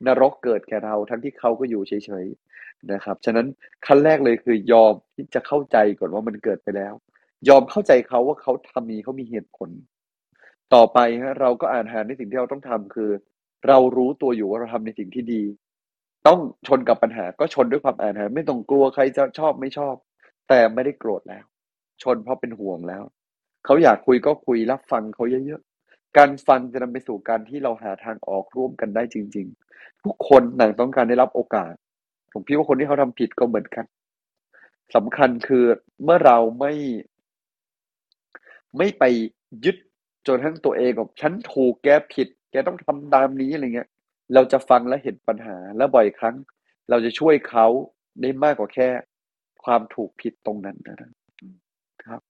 [0.06, 3.46] นรกเกิดแก่เราทั้งที่เขาก็อยู่เฉยๆนะครับ ฉะนั้น
[3.86, 6.94] ขั้นแรกเลยคือยอมที่จะเข้าใจก่อนว่ามันเกิดไปแล้ว
[7.48, 9.70] ยอมเข้าใจเขาว่าเขาทำนี้เขามีเหตุผล
[10.74, 13.10] ต่อไปฮะเราก็อ่านหาในสิ่งที่เราต้องทำคือ
[13.68, 15.42] เรารู้ตัวอยู่ว่าเราทำในสิ่งที่ดี
[16.26, 19.94] ต้องชนกับปัญหาก็ชนด้วยความอ่านหาไม่ต้องกลัวใครจะชอบไม่ชอบ
[20.48, 21.44] แต่ไม่ได้โกรธแล้ว
[22.02, 23.02] ชนเพราะเป็นห่วงแล้ว
[23.64, 25.62] เขาอยากคุยก็คุยรับฟังเขาเยอะ
[26.16, 31.72] การฟังจะนำไปสู่การที่เราหาทางออกร่วมกันได้จริง ๆ ทุกคนหนังต้องการได้รับโอกาส
[32.32, 33.84] ผมพี่ว่าคนที่เขาทำผิดก็เหมือนกัน
[34.94, 35.64] สำคัญคือ
[36.04, 36.72] เมื่อเราไม่
[38.76, 39.04] ไม่ไป
[39.64, 39.76] ยึด
[40.26, 43.88] จนทั้งตัวเองกับฉันถูกแกผิด แกต้องทำตามนี้อะไรเงี้ย
[44.34, 46.36] เราจะฟังและเห็นปัญหาและบ่อยครั้ง
[46.90, 47.66] เราจะช่วยเขา
[48.20, 48.88] ได้มากกว่าแค่
[49.64, 52.20] ความถูกผิดตรงนั้นนะครับ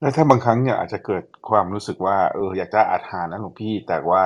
[0.00, 4.22] แล้วถ้าบางครั้งเนี่ยอาจจะเกิดความรู้สึกว่า เออ อยากจะอาหารนะหลวงพี่ แต่ว่า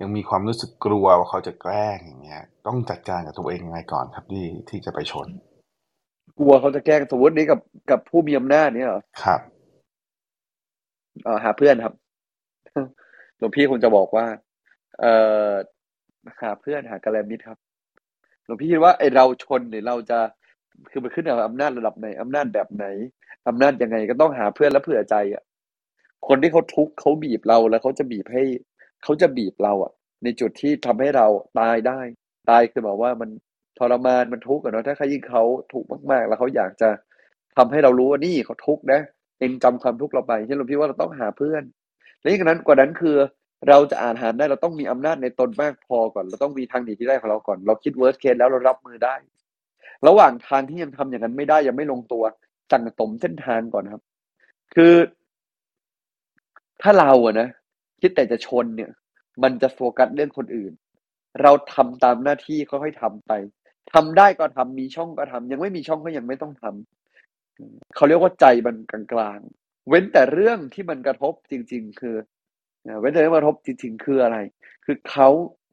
[0.00, 5.28] ยังมีความรู้สึกกลัวว่าเขาจะแกล้งอย่างเงี้ย ต้องจัดการกับตัวเองยังไงก่อนครับที่ที่จะไปชน
[6.38, 9.40] กลัวเขาจะแกล้งสมมตินี้กับกับผู้มีอำนาจเนี่ยเหรอครับ
[11.24, 11.94] เอ่อหาเพื่อนครับ
[13.38, 14.26] หลวงพี่คงจะบอกว่า
[15.00, 15.14] เอ่
[15.50, 15.50] อ
[16.42, 17.58] หาเพื่อนหากัลยาณมิตรครับ
[18.46, 20.18] หลวงพี่คิดว่าไอเราชนหรือเราจะ
[20.90, 22.86] คือมันขึ้นกับอำนาจระดับไหนอำนาจแบบไหน
[23.48, 25.42] อำนาจยังไงก็ต้องหาเพื่อนและเผื่อใจอะ
[26.28, 28.42] คนที่เขาทุกข์เขาบีบเราแล้วเขาจะบีบให้
[29.02, 29.92] เขาจะบีบเราอะ
[30.24, 31.26] ในจุดที่ทำให้เรา
[31.58, 32.00] ตายได้
[32.50, 33.30] ตายคือแบบว่ามัน
[33.78, 36.88] ทรมานมันทุกข์อะเนาะถ้าใครยิ่งเขาถูกมากๆ แล้วเขาอยากจะ
[37.56, 39.00] ทำให้เรารู้ว่านี่เขาทุกข์นะ
[39.38, 41.62] เองจำความทุกข์เราไปเช่นหลวงพี่ว่าเราต้องหาเพื่อน
[42.20, 43.16] และยิ่งกว่านั้นกว่านั้นคือ
[43.68, 49.14] เราจะอ่านหารได้เราต้องมีอำนาจในตนมากพอก่อน เราต้องมีทางหนีที่ได้ของเราก่อน เราคิด worst case แล้วเรารับมือได้
[50.08, 52.24] ระหว่างทางที่ยังทำอย่างนั้นไม่ได้ยังไม่ลงตัว
[52.72, 54.02] สั่งสมเส้นทางก่อนครับ
[54.74, 54.94] คือ
[56.82, 57.48] ถ้าเราอะนะ
[58.00, 58.90] คิดแต่จะชนเนี่ย
[59.42, 60.72] มันจะโฟกัสเรื่องคนอื่น
[61.42, 63.32] เราทำตามหน้าที่ค่อยๆทำไป
[63.94, 72.16] ทำได้ก็ทำมีช่องก็ทำยังไม่มีช่องก็ยังไม่ต้องทำเขาเรียกว่าใจมันกลางๆ เว้นแต่เรื่องที่มันกระทบจริง ๆ คือ
[73.00, 74.38] เว้นแต่เรื่องกระทบจริง ๆ คืออะไร
[74.84, 75.28] คือเขา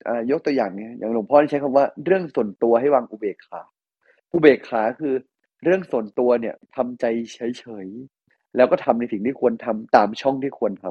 [0.07, 3.61] อายกตัวอย่างเนี่ยอย่างหลวงพ่อที่ใช้คำว่าเรื่องส่วนตัวให้วางอุเบกขา
[4.33, 5.13] อุเบกขาคือ
[5.63, 10.85] เรื่องส่วนตัวเนี่ยทำใจเฉยๆ แล้วก็ทำในสิ่งที่ควรทำตามช่องที่ควรท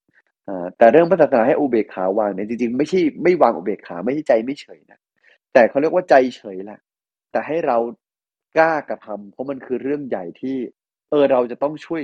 [0.00, 4.98] ำอ่าแต่เรื่องพระศาสนาให้อุเบกขาวางเนี่ยจริงๆ ไม่ใช่ไม่วางอุเบกขาไม่ใช่ใจไม่เฉยนะ
[5.52, 6.78] แต่เขาเรียกว่าใจเฉยแหละ
[7.32, 7.78] แต่ให้เรา
[8.56, 10.56] กล้ากระทำเพราะมันคือเรื่องใหญ่ที่
[11.10, 12.02] เออเราจะต้องช่วย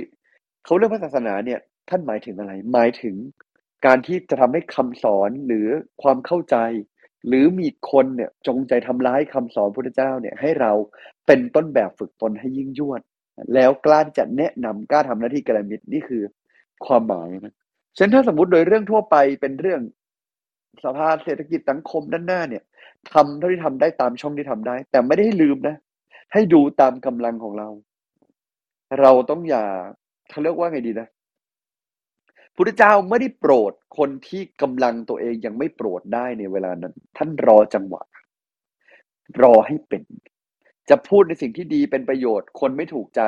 [0.65, 3.15] เขาเรื่องพระศาสนาเนี่ยท่านหมายถึงอะไร หมายถึง
[3.85, 5.67] การที่จะทำให้คำสอนหรือ
[6.01, 6.55] ความเข้าใจ
[7.27, 10.71] หรือมีคนเนี่ยจงใจทำร้ายคำสอนพระพุทธเจ้าเนี่ยให้เรา
[11.27, 13.01] เป็นต้นแบบฝึกตนให้ยิ่งยวด
[13.53, 16.23] แล้วกล้าจะแนะนำกล้าทำหน้าที่กระมิตรนี่คือ
[16.85, 17.55] ความหมายนะ
[17.97, 19.81] ฉะนั้นถ้าสมมติโดยเรื่องทั่วไปเป็นเรื่อง
[20.83, 22.63] สภาพเศรษฐกิจสังคมด้านหน้าเนี่ย
[23.13, 25.75] ทำเท่าที่ทำได้ตามช่องที่ทำได้ แต่ไม่ได้ให้ลืมนะ
[26.33, 27.69] ให้ดูตามกำลังของเรา
[29.01, 29.63] เราต้องอย่า
[30.29, 31.07] เขาเรียกว่าไงดีนะ
[32.61, 38.01] พุทธเจ้าไม่ได้โปรดคนที่กำลังตัวเองยังไม่โปรดได้ในเวลานั้น ท่านรอจังหวะ
[39.41, 40.03] รอให้เป็น
[40.89, 43.21] จะพูดในสิ่งที่ดีเป็นประโยชน์ คนไม่ถูกใจ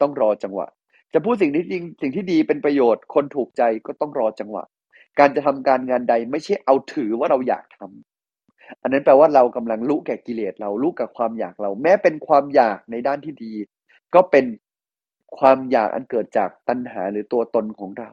[0.00, 0.66] ต้องรอจังหวะ
[1.14, 4.64] จะพูดสิ่งที่จริงสิ่งที่ดีเป็นประโยชน์ คนถูกใจก็ต้องรอจังหวะ
[5.18, 13.52] การจะทำการงานใดไม่ใช่เอาถือว่าเราอยากทำอันนั้นแปลว่าเรากำลังรู้แก่กิเลสเรารู้กับความอยากเรา แม้เป็นความอยากในด้านที่ดี
[14.14, 14.44] ก็เป็น
[15.38, 18.10] ความอยากอันเกิดจากตัณหาหรือตัวตนของเรา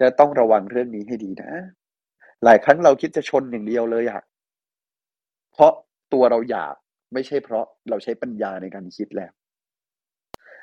[0.00, 1.52] จะต้องระวังเรื่องนี้ให้ดีนะ
[2.44, 4.22] หลายครั้งเราคิดจะชนอย่างเดียวเลยอะ
[5.52, 5.72] เพราะ
[6.12, 6.74] ตัวเราอยาก
[7.12, 9.32] ไม่ใช่เพราะเราใช้ปัญญาในการคิดแล้ว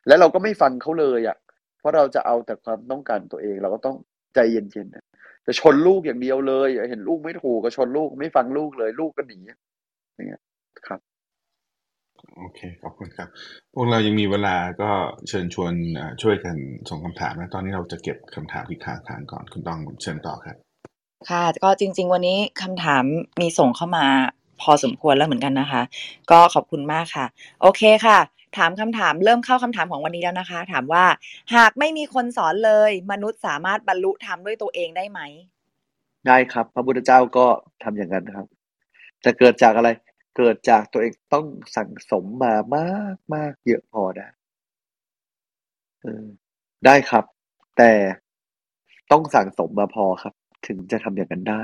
[0.07, 1.37] และเราก็ไม่ฟังเขาเลยอะ
[1.77, 3.97] เพราะเราจะเอาแต่ความต้องการตัวเอง เราก็ต้อง
[4.35, 5.05] ใจเย็นๆนะ
[5.45, 9.39] จะชนลูกอย่างเดียวเลย เห็นลูกไม่ถูกก็ชนลูกไม่ฟังลูกเลย ลูกก็หนี
[10.15, 10.41] อย่างเงี้ย
[10.87, 11.01] ครับ
[12.37, 13.27] โอเค ขอบคุณครับ
[13.73, 14.89] พวกเรายังมีเวลาก็
[15.27, 16.55] เชิญชวนอ่าช่วยกัน
[16.89, 20.57] ส่งคำถามนะตอนนี้เราจะเก็บคำถามที่ค้างค้างก่อนคุณต้องเชิญต่อครับ
[21.29, 23.03] ค่ะ ก็จริง ๆ วันนี้คำถาม
[23.41, 24.05] มีส่งเข้ามา
[24.61, 25.81] พอสมควรแล้วเหมือนกันนะคะ
[26.31, 27.25] ก็ขอบคุณมากค่ะ
[27.61, 28.19] โอเคค่ะ
[28.57, 31.05] ถามคำถามเริ่มเข้าคำถามของวันนี้แล้วนะคะ ถามว่า
[31.55, 35.19] หากไม่มีคนสอนเลย มนุษย์สามารถบรรลุธรรมด้วยตัวเองได้ไหม
[36.27, 37.45] ได้ครับ พระพุทธเจ้าก็
[37.83, 38.45] ทำอย่างนั้นครับ
[39.25, 39.89] จะเกิดจากอะไร
[40.35, 44.29] เกิดจากตัวเองต้องสั่งสมมามากมากเยอะพอนะ
[46.01, 46.25] เออ
[46.85, 47.25] ได้ครับ
[47.77, 47.91] แต่
[49.11, 50.33] ต้องสั่งสมมาพอครับ
[50.67, 51.61] ถึงจะทำอย่างนั้นได้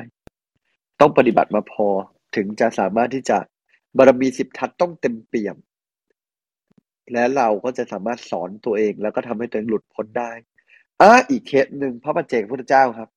[1.00, 1.88] ต้องปฏิบัติมาพอ
[2.36, 3.38] ถึงจะสามารถที่จะ
[3.98, 5.58] บารมีสิบทัศต้องเต็มเปี่ยม
[7.14, 10.32] และเราก็จะสามารถสอนตัวเอง แล้วก็ทำให้ตัวเองหลุดพ้นได้
[11.02, 13.10] อะอีกเคสหนึ่งพระปัจเจกพุทธเจ้าครับ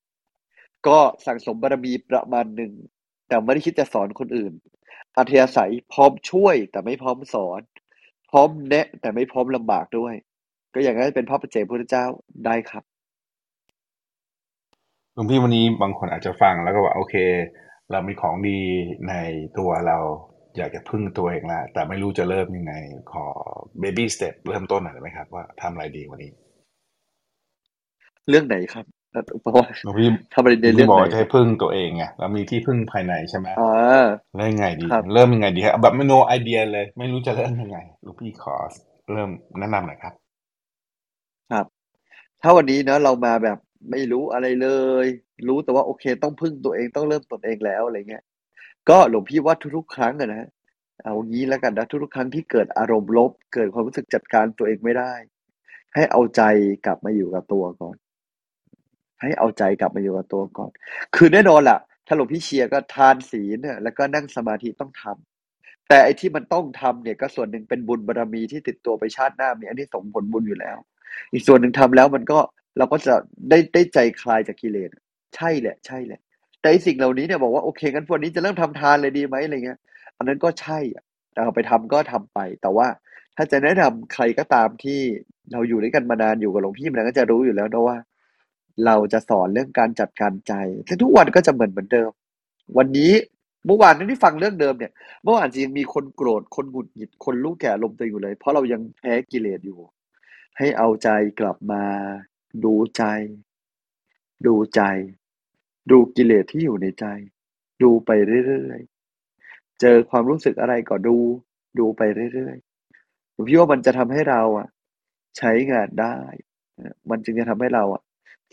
[0.86, 2.72] ก็สั่งสมบารมีประมาณหนึ่ง
[3.28, 4.52] แต่ไม่ได้คิดจะสอนคนอื่น
[5.16, 7.61] อัธยาศัยพร้อมช่วยแต่ไม่พร้อมสอน
[8.30, 10.14] พร้อมแนะ แต่ไม่พร้อมลำบากด้วย
[10.74, 12.07] ก็อย่างนั้นเป็นพระปัจเจกพุทธเจ้า
[12.46, 12.85] ได้ครับ
[15.14, 17.14] หลวงพี่วันนี้บางคนอาจจะฟังแล้วก็ว่าโอเค
[17.90, 18.59] เรามีของดี
[19.09, 19.14] ใน
[19.59, 19.98] ตัวเรา
[20.57, 22.74] อยากจะพึ่งตัวเองละแต่ไม่รู้จะเริ่มยังไง
[23.12, 23.26] ขอ
[23.83, 26.30] baby step เริ่มต้นหน่อยได้ไหมครับ ว่าทำอะไรดีวันนี้
[28.28, 28.87] เรื่องไหนครับ
[29.40, 38.57] เพราะว่าหลวงพี่ทำอะไรหลในวงเรื่พี่องบอกไหนว่าจะให้พึ่งตัวเองไงเรามีที่พึ่งภายในใช่ไหมอ่าแล้วยังไงดีครับเริ่มยังไงดีครับแบบไม่ no idea เลย ไม่รู้จะเริ่มยังไงหลวงพี่ขอ
[39.12, 40.14] เริ่มแนะนำหน่อยครับ
[41.53, 41.66] ครับ
[42.42, 43.59] ถ้าวันนี้เนะเรามาแบบ
[43.90, 44.68] ไม่รู้อะไรเล
[45.05, 45.07] ย
[45.48, 48.24] รู้แต่ว่าโอเคต้องพึ่งตัวเองต้องเริ่มตนเองแล้วอะไรเงี้ย
[48.88, 50.48] ก็หลวงพี่ว่าทุกๆครั้งอะนะ
[51.05, 55.12] เอางี้แล้วกันนะทุกๆครั้งที่เกิดอารมณ์ลบ เกิดความรู้สึกจัดการตัวเองไม่ได้
[55.94, 56.42] ให้เอาใจ
[56.87, 57.96] กลับมาอยู่กับตัวก่อน
[59.20, 60.70] ให้เอาใจกลับมาอยู่กับตัวก่อน
[61.16, 70.77] คือแน่นอนแหละถ้าหลวงพี่เชียร์ก็ทานศีลเนี่ยแล้วก็นั่งสมาธิต้องทำแต่ไอ้ที่มันต้องทำเนี่ยก็ส่วนหนึ่งเป็นบุญบารมีที่ติดตัวไปชาติหน้ามีอันนี้ส่งผลบุญอยู่แล้ว
[71.33, 72.38] อีกส่วนหนึ่งทำแล้วมันก็
[72.79, 73.14] เราก็จะ
[73.50, 74.90] ได้ได้ใจคลายจากกิเลส
[75.37, 76.20] ใช่แหละ ใช่แหละ
[76.61, 79.79] แต่ไอ้สิ่งเหล่านี้เนี่ยบอกว่าโอเคงั้นวันนี้จะเริ่มทำทานเลยดีไหมอะไรเงี้ย
[80.16, 82.87] อันนั้นก็ใช่อะแต่เอาไปทำก็ทำไป แต่ว่า
[83.37, 85.00] ถ้าจะแนะนำใครก็ตามที่
[85.53, 87.96] เราอยู่ด้วยกันมานานอยู่กับหลวงพี่มันก็จะรู้อยู่แล้วนะว่า
[88.87, 90.52] เราจะสอนเรื่องการจัดการใจ
[90.87, 92.10] ซึ่งทุกวันก็จะเหมือนเหมือนเดิม
[92.78, 93.12] วันนี้
[93.66, 94.92] เมื่อวานที่ฟังเรื่องเดิมเนี่ย
[95.24, 99.78] เมื่อวานจริงมีคนโกรธ คนหงุดหงิด คนรู้แก่ลมตัวอยู่เลย เพราะเรายังแพ้กิเลสอยู่
[100.58, 101.08] ให้เอาใจ
[101.40, 101.84] กลับมา
[102.64, 103.02] ดูใจ
[104.46, 104.82] ดูใจ
[105.90, 107.06] ดูกิเลสที่อยู่ในใจ
[107.82, 108.10] ดูไป
[108.46, 111.16] เรื่อยๆ เจอความรู้สึกอะไรก็ดู
[111.78, 112.02] ดูไป
[112.34, 114.68] เรื่อยๆผมคิดว่ามันจะทำให้เราอะ
[115.38, 116.16] ใช้งานได้
[117.10, 118.02] มันจึงจะทำให้เราอะ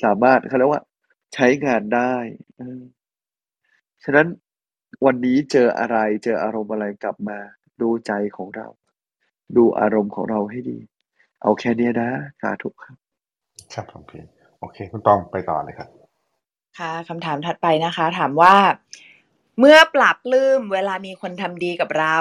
[0.04, 0.84] สามารถเขาเรียกว่า
[1.34, 2.14] ใช้งานได้
[2.58, 2.82] เออ
[4.04, 4.28] ฉะนั้น
[5.06, 7.38] วันนี้เจออะไร เจออารมณ์อะไรกลับมา
[7.82, 8.68] ดูใจของเรา
[9.58, 10.78] ดูอารมณ์ของเราให้ดี
[11.42, 12.10] เอาแค่เนี้ยนะ
[12.42, 12.98] สาธุครับ
[13.74, 14.24] ครับหลวงพี่
[14.60, 15.90] โอเค คุณตองไปต่อเลยครับ
[16.80, 18.56] ค่ะคำถามถัดไปนะคะ ถามว่า
[19.60, 22.18] เมื่อปรับปลื้มเวลามีคนทำดีกับเรา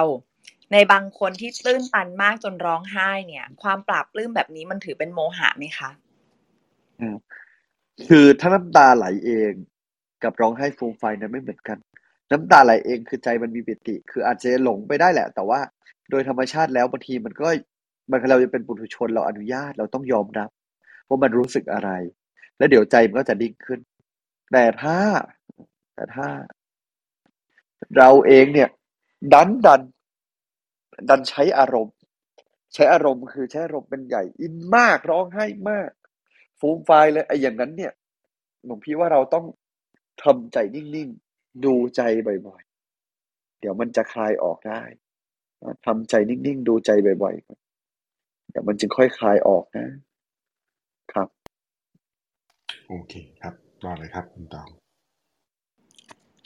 [0.72, 5.90] ในบางคนที่ตื้นตันมากจนร้องไห้เนี่ย ความปรับปลื้มแบบนี้มันถือเป็นโมหะไหมคะ
[7.00, 7.16] อืม
[8.08, 9.52] คือถ้าน้ำตาไหลเอง
[10.22, 11.78] กับร้องไห้ฟูมไฟนั้นไม่เหมือนกัน
[12.30, 15.60] น้ำตาไหลเองคือใจมันมีปิติ คืออาจจะหลงไปได้แหละ แต่ว่า
[16.10, 17.48] โดยธรรมชาติแล้วบางทีมันก็
[18.10, 20.50] มันเราจะเป็นปุถุชนเราอนุญาตเราต้องยอมรับ
[21.08, 21.90] ว่ามันรู้สึกอะไร
[22.56, 23.80] แล้วเดี๋ยวใจมันก็จะนิ่งขึ้น
[24.52, 24.98] แต่ถ้า
[25.94, 26.28] แต่ถ้า
[27.96, 28.68] เราเองเนี่ย
[29.32, 29.80] ดันดัน
[31.08, 31.94] ดันใช้อารมณ์
[32.74, 35.90] ใช้อารมณ์คือใช้อารมณ์เป็นใหญ่อินมากร้องไห้มาก
[36.60, 37.92] ฟูมไฟายเลยไอ้อย่างนั้นเนี่ย
[38.66, 39.44] หลวงพี่ว่าเราต้อง
[40.24, 42.02] ทำใจนิ่งๆ ดูใจ
[42.46, 44.82] บ่อยๆ เดี๋ยวมันจะคลายออกได้
[45.86, 46.90] ทำใจนิ่งๆ ดูใจ
[47.22, 47.58] บ่อยๆก่อน
[48.50, 49.86] เดี๋ยวมันจึงค่อยคลายออกนะ
[51.12, 51.28] ครับ
[52.88, 54.68] โอเคครับต่อเลยครับคุณตอง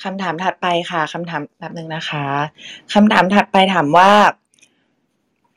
[0.02, 2.26] คำถามถัดไปค่ะคำถามแบบหนึ่งนะคะ
[2.94, 4.10] คำถามถัดไปถามว่า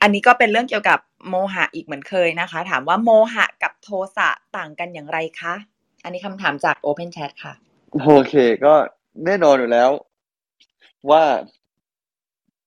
[0.02, 5.54] อันนี้ก็เป็นเรื่องเกี่ยวกับ โมหะอีกเหมือนเคยนะคะ ถามว่าโมหะกับโทสะต่างกันอย่างไรคะ
[6.04, 7.54] อันนี้คำถามจาก Open Chat ค่ะ
[8.04, 8.74] โอเค ก็
[9.26, 9.90] แน่นอนอยู่แล้ว
[11.10, 11.24] ว่า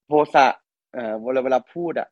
[0.06, 0.46] โทสะ
[0.94, 2.08] เอ่อเวลาเวลาพูดอะ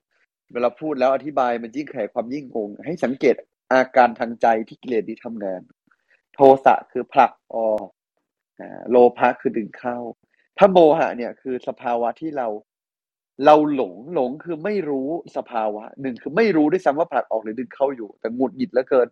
[0.53, 3.37] เวลาพูดแล้วอธิบายมันยิ่งขยายความยิ่งงง ให้สังเกต
[3.72, 5.61] อาการทางใจที่กิเลสที่ทำงาน
[6.35, 7.87] โทสะคือผลักออก
[8.90, 9.98] โลภะคือดึงเข้า
[10.59, 12.48] ถ้าโมหะเนี่ยคือสภาวะที่เรา
[13.44, 19.09] เราหลงหลงคือไม่รู้สภาวะหนึ่งคือไม่รู้ด้วยซ้ำว่าผลักออกหรือดึงเข้าอยู่ แต่หงุดหงิดเหลือเกิน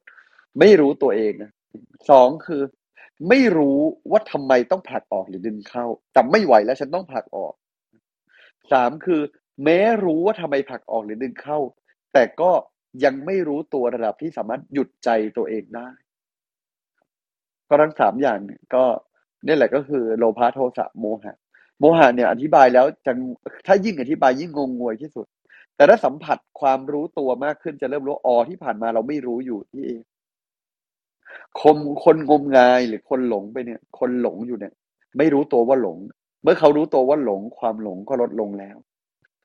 [0.59, 1.51] ไม่รู้ตัวเองนะ
[2.11, 2.63] สองคือ
[3.29, 3.79] ไม่รู้
[4.11, 7.55] ว่าทำไมต้องผลักออกหรือดึงเข้า แต่ไม่ไหวแล้วฉันต้องผลักออก
[8.73, 9.21] สามคือ
[9.65, 11.59] แม้รู้ว่าทำไมผลักออกหรือดึงเข้า
[12.13, 12.51] แต่ก็
[13.05, 15.89] ยังไม่รู้ตัวระดับที่สามารถหยุดใจตัวเองได้
[17.69, 18.85] ก็ทั้งสามอย่างเนี่ยก็
[19.47, 21.37] นี่แหละก็คือโลภะโทสะโมหะ
[21.79, 23.13] โมหะเนี่ยอธิบายแล้วจะ
[23.67, 25.27] ถ้ายิ่งอธิบายยิ่งงงงวยที่สุด
[25.77, 30.01] แต่ถ้าสัมผัสความรู้ตัวมากขึ้นจะเริ่มรู้อ๋อที่ผ่านมาเราไม่รู้อยู่ที่เอง
[31.61, 34.73] คนคนงมงายหรือคนหลงไปเนี่ย คนหลงอยู่เนี่ย
[35.19, 35.97] ไม่รู้ตัวว่าหลง
[36.43, 38.77] เมื่อเขารู้ตัวว่าหลง ความหลงก็ลดลงแล้ว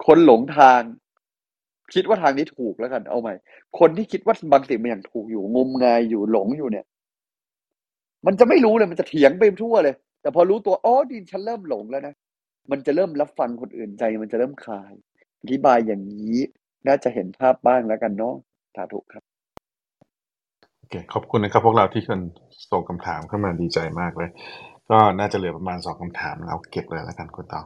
[0.05, 0.81] คนหลงทาง
[1.93, 3.33] คิดว่าทางนี้ถูกแล้วกันเอาใหม่
[3.79, 6.85] คนที่คิดว่าบางสิ่งบางอย่างถูกอยู่ งมงายอยู่หลงอยู่เนี่ย
[8.25, 12.15] มันจะไม่รู้เลยมันจะเถียงไปทั่วเลย แต่พอรู้ตัวอ๋อดิฉันเริ่มหลงแล้วนะ
[12.71, 14.93] มันจะเริ่มรับฟังคนอื่นใจ มันจะเริ่มคลาย
[15.41, 16.37] อธิบายอย่างนี้
[16.87, 18.35] น่าจะเห็นภาพบ้างแล้วกันเนาะ
[18.75, 19.23] สาธุครับ
[20.79, 22.21] โอเคขอบคุณนะครับ พวกเราที่คน
[22.71, 24.29] ส่งคำถามเข้ามาดีใจมากเลย
[24.89, 27.65] ก็น่าจะเหลือประมาณสองคำถามเราเก็บเลยแล้วกันคุณตอง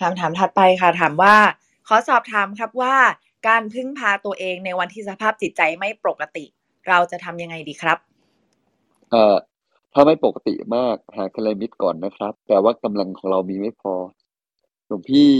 [0.00, 1.36] คำถามถัดไปค่ะถามว่า
[1.88, 2.96] ขอสอบถามครับว่า
[3.48, 6.44] การพึ่งพาตัวเองในวันที่สภาพจิตใจไม่ปกติ
[6.88, 7.98] เราจะทำยังไงดีครับ
[9.10, 9.36] เอ่อ
[9.94, 13.94] ถ้าไม่ปกติมากหาคลมิดก่อนนะครับ แต่ว่ากำลังของเรามีไม่พอ
[14.86, 15.30] หลวงพี่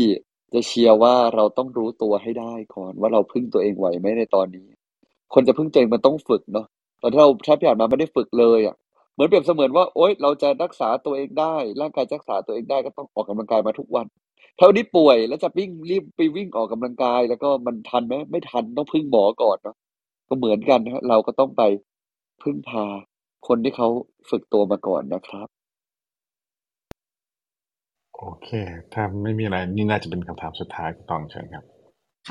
[0.55, 4.69] จะเชียร์ว่าเราต้องรู้ตัวให้ได้ก่อนว่าเราพึ่งตัวเองไหวไหมในตอนนี้
[5.35, 6.67] คนจะพึ่งตัวเองมันต้องฝึกเนาะ
[7.01, 8.77] แต่ถ้าเราถ้าผ่านมาไม่ได้ฝึกเลยอะ
[9.14, 14.07] เหมือนเปรียบเสมือนว่าโอ๊ยเราจะรักษาตัวเองได้ ร่างกายรักษาตัวเองได้ก็ต้องออกกำลังกายมาทุกวัน
[14.59, 19.77] ถ้าวันนี้ป่วยแล้วจะวิ่งรีบไปวิ่งออกกำลังกาย แล้วก็มันทันไหมไม่ทันต้องพึ่งหมอก่อนเนาะ
[20.29, 21.62] ก็เหมือนกันนะเราก็ต้องไป
[22.43, 22.87] พึ่งพา
[23.48, 23.88] คนที่เขา
[24.30, 25.48] ฝึกตัวมาก่อนนะครับ
[28.18, 28.48] โอเค
[28.92, 31.64] ถ้าไม่มีอะไรนี่น่าจะเป็นคำถามสุดท้ายคุณตองเชิญครับ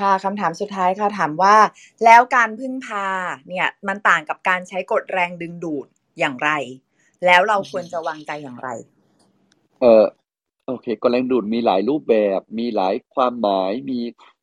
[0.04, 1.56] ่ะคำถามสุดท้ายค่ะถามว่า
[2.04, 3.06] แล้วการพึ่งพา
[3.48, 5.86] เนี่ยมันต่างกับการใช้กฎแรงดึงดูด
[6.18, 6.50] อย่างไร
[7.26, 8.68] แล้วเราควรจะวางใจอย่างไร
[9.80, 10.04] เออ
[10.66, 13.98] โอเคกฎแรงดูดมีหลายรูปแบบ มีหลายความหมายมี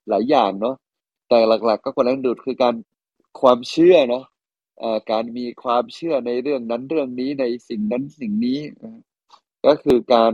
[0.10, 0.75] หลายอย่างเนาะ
[1.29, 2.75] แต่หลัก ๆ ก็กฎแรงดูดคือการ
[3.41, 4.31] ความเชื่อเนาะเอ่อ
[5.12, 8.60] การมีความเชื่อในเรื่องนั้นเรื่องนี้ในสิ่งนั้นสิ่งนี้
[9.65, 10.32] ก็คือการ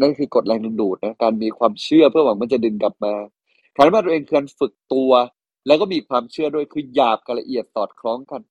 [0.00, 3.14] นั่นคือกฎแรงดึงดูดนะการมีความเชื่อเพื่อหวังมันจะดึงกลับมา
[3.76, 5.10] การว่าตัวเองคือการฝึกตัว
[5.66, 8.42] แล้วก็มีความเชื่อด้วยคือหยาบกับละเอียดสอดคล้องกัน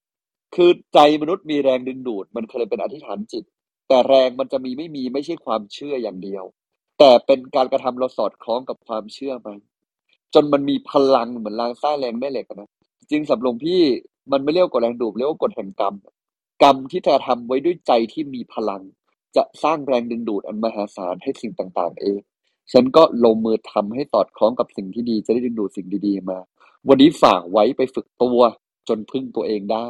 [0.55, 3.43] คือใจมนุษย์มีแรงดึงดูด มันเคยเป็นอธิษฐานจิต
[3.87, 6.43] แต่แรงมันจะมีไม่มีไม่ใช่ความเชื่ออย่างเดียว
[6.99, 9.57] แต่เป็นการกระทำเราสอดคล้องกับความเชื่อมัน
[10.33, 12.69] จนมันมีพลังเหมือนแรงซ่างแรงแม่เหล็กนะ
[13.09, 13.81] จริงสำหรับหลวงพี่
[14.31, 15.95] มันไม่เรียกว่ากฎแรงดูดเรียกว่ากฎแห่งกรรม
[16.63, 18.81] กรรมที่จะทำไว้ด้วยใจที่มีพลัง
[19.35, 22.19] จะสร้างแรงดึงดูดอันมหาศาลให้สิ่งต่างๆ เอง
[22.71, 26.39] ฉันก็ลงมือทำให้สอดคล้องกับสิ่งที่ดี จะได้ดึงดูดสิ่งดีๆมา
[26.87, 28.39] วันนี้ฝากไว้ไปฝึกตัว
[28.87, 29.87] จนพึ่งตัวเองได้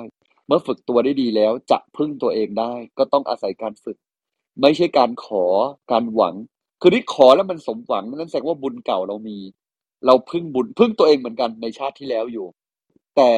[0.47, 3.97] เมื่อฝึกตัวได้ดีแล้วจะพึ่งตัวเองได้ ก็ต้องอาศัยการฝึก
[4.61, 5.45] ไม่ใช่การขอ
[5.91, 6.35] การหวัง
[6.81, 9.37] คือที่ขอแล้วมันสมหวังนั่นแสดงว่าบุญเก่าเรามี
[10.05, 12.47] เราพึ่งบุญพึ่งตัวเองเหมือนกันในชาติที่แล้วอยู่
[13.17, 13.31] แต่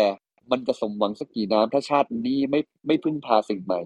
[0.52, 3.80] มันจะสมหวังสักกี่น้ำถ้าชาตินี้ไม่ไม่พึ่งพาสิ่งใหม่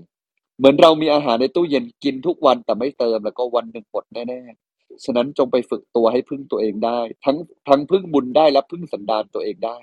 [0.57, 9.77] เหมือนเรามีอาหารในตู้เย็นกินทุกวันแต่ไม่เติมแล้วก็วันหนึ่งหมดแน่ๆฉะนั้นจงไปฝึกตัวให้พึ่งตัวเองได้ ทั้งทั้งพึ่งบุญได้และพึ่งสันดานตัวเองได้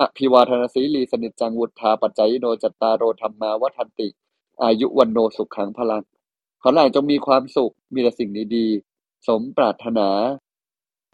[0.00, 4.08] อภิวาทนาสีลีสนิจจังวุฒาปัจจัยโนจัตตารโรธรรมาวัฒนติ
[4.62, 6.04] อายุวัณโณ สุขังพลัง
[6.62, 10.08] ขอหลายจงมีความสุขมีแต่สิ่งดีๆสมปรารถนา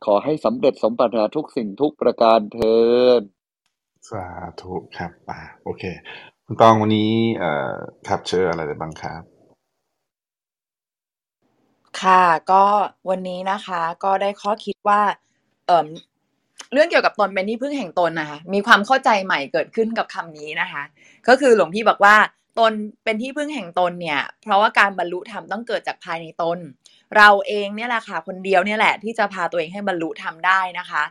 [0.04, 2.78] ขอให้สำเร็จสมปรารถนาทุกสิ่งทุกประการเทอ
[3.20, 3.20] ญ
[4.10, 4.26] สา
[4.60, 5.82] ธุครับอ่าโอเค
[6.44, 7.72] คุณตองวันนี้ เอ่อ
[8.04, 9.22] capture อะไรได้บ้างครับ
[12.02, 12.64] ค่ะ ก็
[13.10, 15.00] วันนี้นะคะ ก็ได้ข้อคิดว่า
[15.66, 15.88] เอ่อ
[16.72, 20.82] เรื่องเกี่ยวกับตนเป็นที่พึ่งแห่งตนนะคะ มีความเข้าใจใหม่เกิดขึ้นกับคำนี้นะคะ
[21.28, 22.16] ก็คือหลวงพี่บอกว่า
[22.58, 22.72] ตน
[23.04, 26.58] เป็นที่พึ่งแห่งตนเนี่ย เพราะว่าการบรรลุธรรมต้องเกิดจากภายในตน
[27.16, 31.02] เราเองเนี่ยแหละค่ะ คนเดียวเนี่ยแหละที่จะพาตัวเองให้บรรลุธรรมได้นะคะ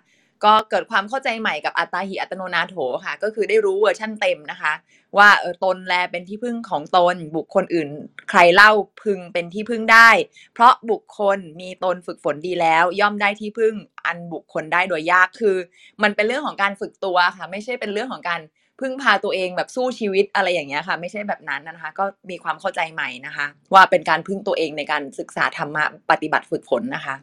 [0.45, 2.75] ก็เกิดความเข้าใจใหม่กับอัตตาหิอัตตโนนาโถ
[3.06, 4.73] ค่ะ ก็คือได้รู้เวอร์ชั่นเต็มนะคะ
[5.17, 7.89] ว่าเออตนแลเป็นที่พึ่งของตน บุคคลอื่น
[8.30, 8.71] ใครเล่า
[9.04, 10.10] พึงเป็นที่พึ่งได้
[10.54, 13.73] เพราะบุคคลมีตนฝึกฝนดีแล้ว ย่อมได้ที่พึ่ง
[14.06, 15.56] อันบุคคลได้โดยยากคือ
[16.04, 18.41] มันเป็นเรื่องของการฝึกตัวค่ะ ไม่ใช่เป็นเรื่องของการ
[18.80, 27.15] พึ่งพาตัวเองแบบสู้ชีวิตอะไรอย่างเงี้ยค่ะ ไม่ใช่แบบนั้นนะคะ ก็มีความเข้าใจใหม่นะคะ ว่าเป็นการพึ่งตัวเองในการศึกษาธรรมะปฏิบัติฝึกฝนนะคะ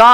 [0.00, 0.12] ก็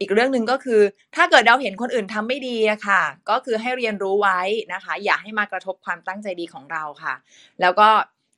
[0.00, 0.80] อีกเรื่องหนึ่งก็คือ
[1.16, 4.40] ถ้าเกิดเราเห็นคนอื่นทำไม่ดีอะค่ะ ก็คือให้เรียนรู้ไว้
[4.72, 7.14] นะคะ อย่าให้มากระทบความตั้งใจดีของเราค่ะ
[7.60, 7.88] แล้วก็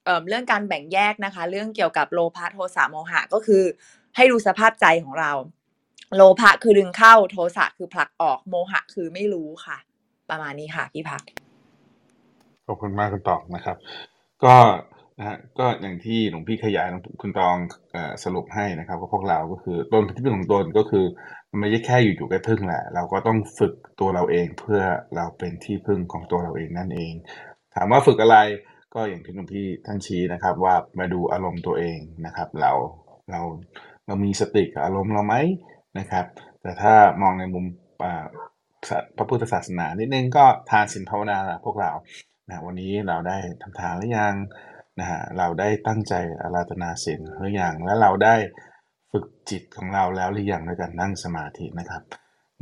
[0.04, 3.62] เเรื่องการแบ่งแยกนะคะ เรื่องเกี่ยวกับโลภะโทสะโมหะก็คือ
[4.16, 5.32] ให้ดูสภาพใจของเรา
[6.16, 9.76] โลภะคือดึงเข้าโทสะคือผลักออกโมหะคือไม่รู้ค่ะ
[10.30, 11.22] ประมาณนี้ค่ะพี่พัก
[12.66, 13.76] ขอบคุณมากคุณตองนะครับ
[14.44, 14.56] ก็
[15.18, 16.86] นะฮะก็อย่างที่หลวงพี่ขยาย
[17.20, 17.56] คุณตอง
[17.94, 21.04] อสรุปให้นะครับว่าพวกเราก็คือตนที่พึ่งของตนก็คือ
[21.52, 24.82] มันไม่ใช่แค่อยู่ๆแค่พึ่งแหละ เราก็ต้องฝึกตัวเราเองเพื่อ
[25.16, 27.12] เราเป็นที่พึ่งของตัวเราเองนั่นเอง
[27.74, 28.38] ถามว่าฝึกอะไร
[28.94, 32.72] ก็อย่างที่หลวงพี่ท่านชี้นะครับ ว่ามาดูอารมณ์ตัวเองนะครับ เรา
[33.30, 33.40] เรา
[34.06, 35.34] เรามีสติกับอารมณ์เราไหม
[35.98, 36.24] นะครับ
[36.62, 37.64] แต่ถ้ามองในมุม
[39.16, 41.92] พระพุทธศาสนานิดนึงก็ทานศีลภาวนาละพวกเรา
[42.48, 44.34] นะวันนี้เราได้ทำทานหรือยัง
[45.00, 48.36] นะฮะเราได้ตั้งใจอาราธนาศีลหรือยังและเราได้
[49.12, 52.02] ฝึกจิตของเราแล้วหรือยังในการนั่งสมาธินะครับ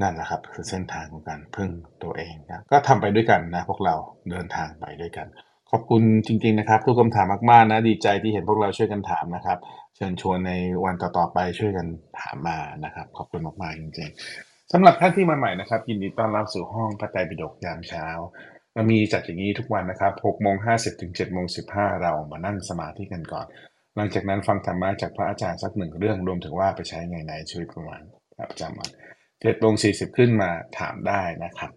[0.01, 1.71] นั่นแหละครับคือเส้นทางของการพึ่ง
[2.03, 3.97] ตัวเองนะก็ทำไปด้วยกันนะพวกเรา
[4.31, 5.27] เดินทางไปด้วยกัน
[5.71, 9.59] ขอบคุณจริง ๆนะครับ ทุกคำถามมากๆนะดีใจที่เห็นพวกเราช่วยกันถามนะครับ
[9.97, 10.53] เชิญชวนใน
[10.85, 11.87] วันต่อๆไปช่วยกัน
[12.21, 18.07] ถามมานะครับ ขอบคุณมากๆจริงๆสำหรับท่านที่มาใหม่นะครับ ยินดีต้อนรับสู่ห้องพระไตรปิฎกยามเช้า
[18.75, 23.47] เรามีจัดอย่างนี้ทุกวันนะครับ6โมง50ถึง7โมง15 เรามานั่งสมาธิกันก่อน
[23.97, 28.03] หลังจากนั้นฟังธรรมะจากพระอาจารย์สักหนึ่งเรื่องรวมถึงว่าไปใช้ไงในชีวิตประมาณ
[28.51, 28.89] ประจำวัน
[29.25, 31.71] 7โมง40ขึ้นมาถามได้นะครับ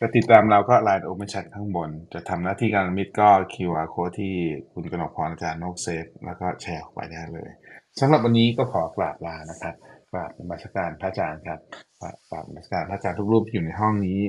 [0.00, 4.34] จะติดตามเราก็ Line Open Chat ข้างบน จะทำหน้าที่กัลยาณมิตรก็ QR Code ที่
[4.72, 7.50] คุณกนกพรอาจารย์นก save แล้วก็แชร์ออกไปได้เลย
[8.00, 9.74] สำหรับวันนี้ก็ขอกราบลานะครับ
[10.10, 11.60] กราบนมัสการพระอาจารย์ครับ
[12.30, 14.20] กราบนมัสการพระอาจารย์ทุกรูปที่อยู่ในห้องนี้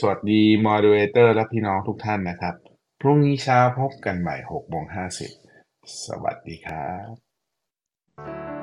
[0.00, 2.54] สวัสดี moderator และพี่น้องทุกท่านนะครับ
[3.00, 5.39] พรุ่งนี้เช้าพบกันใหม่6โมง50
[6.04, 8.59] สวัสดีครับ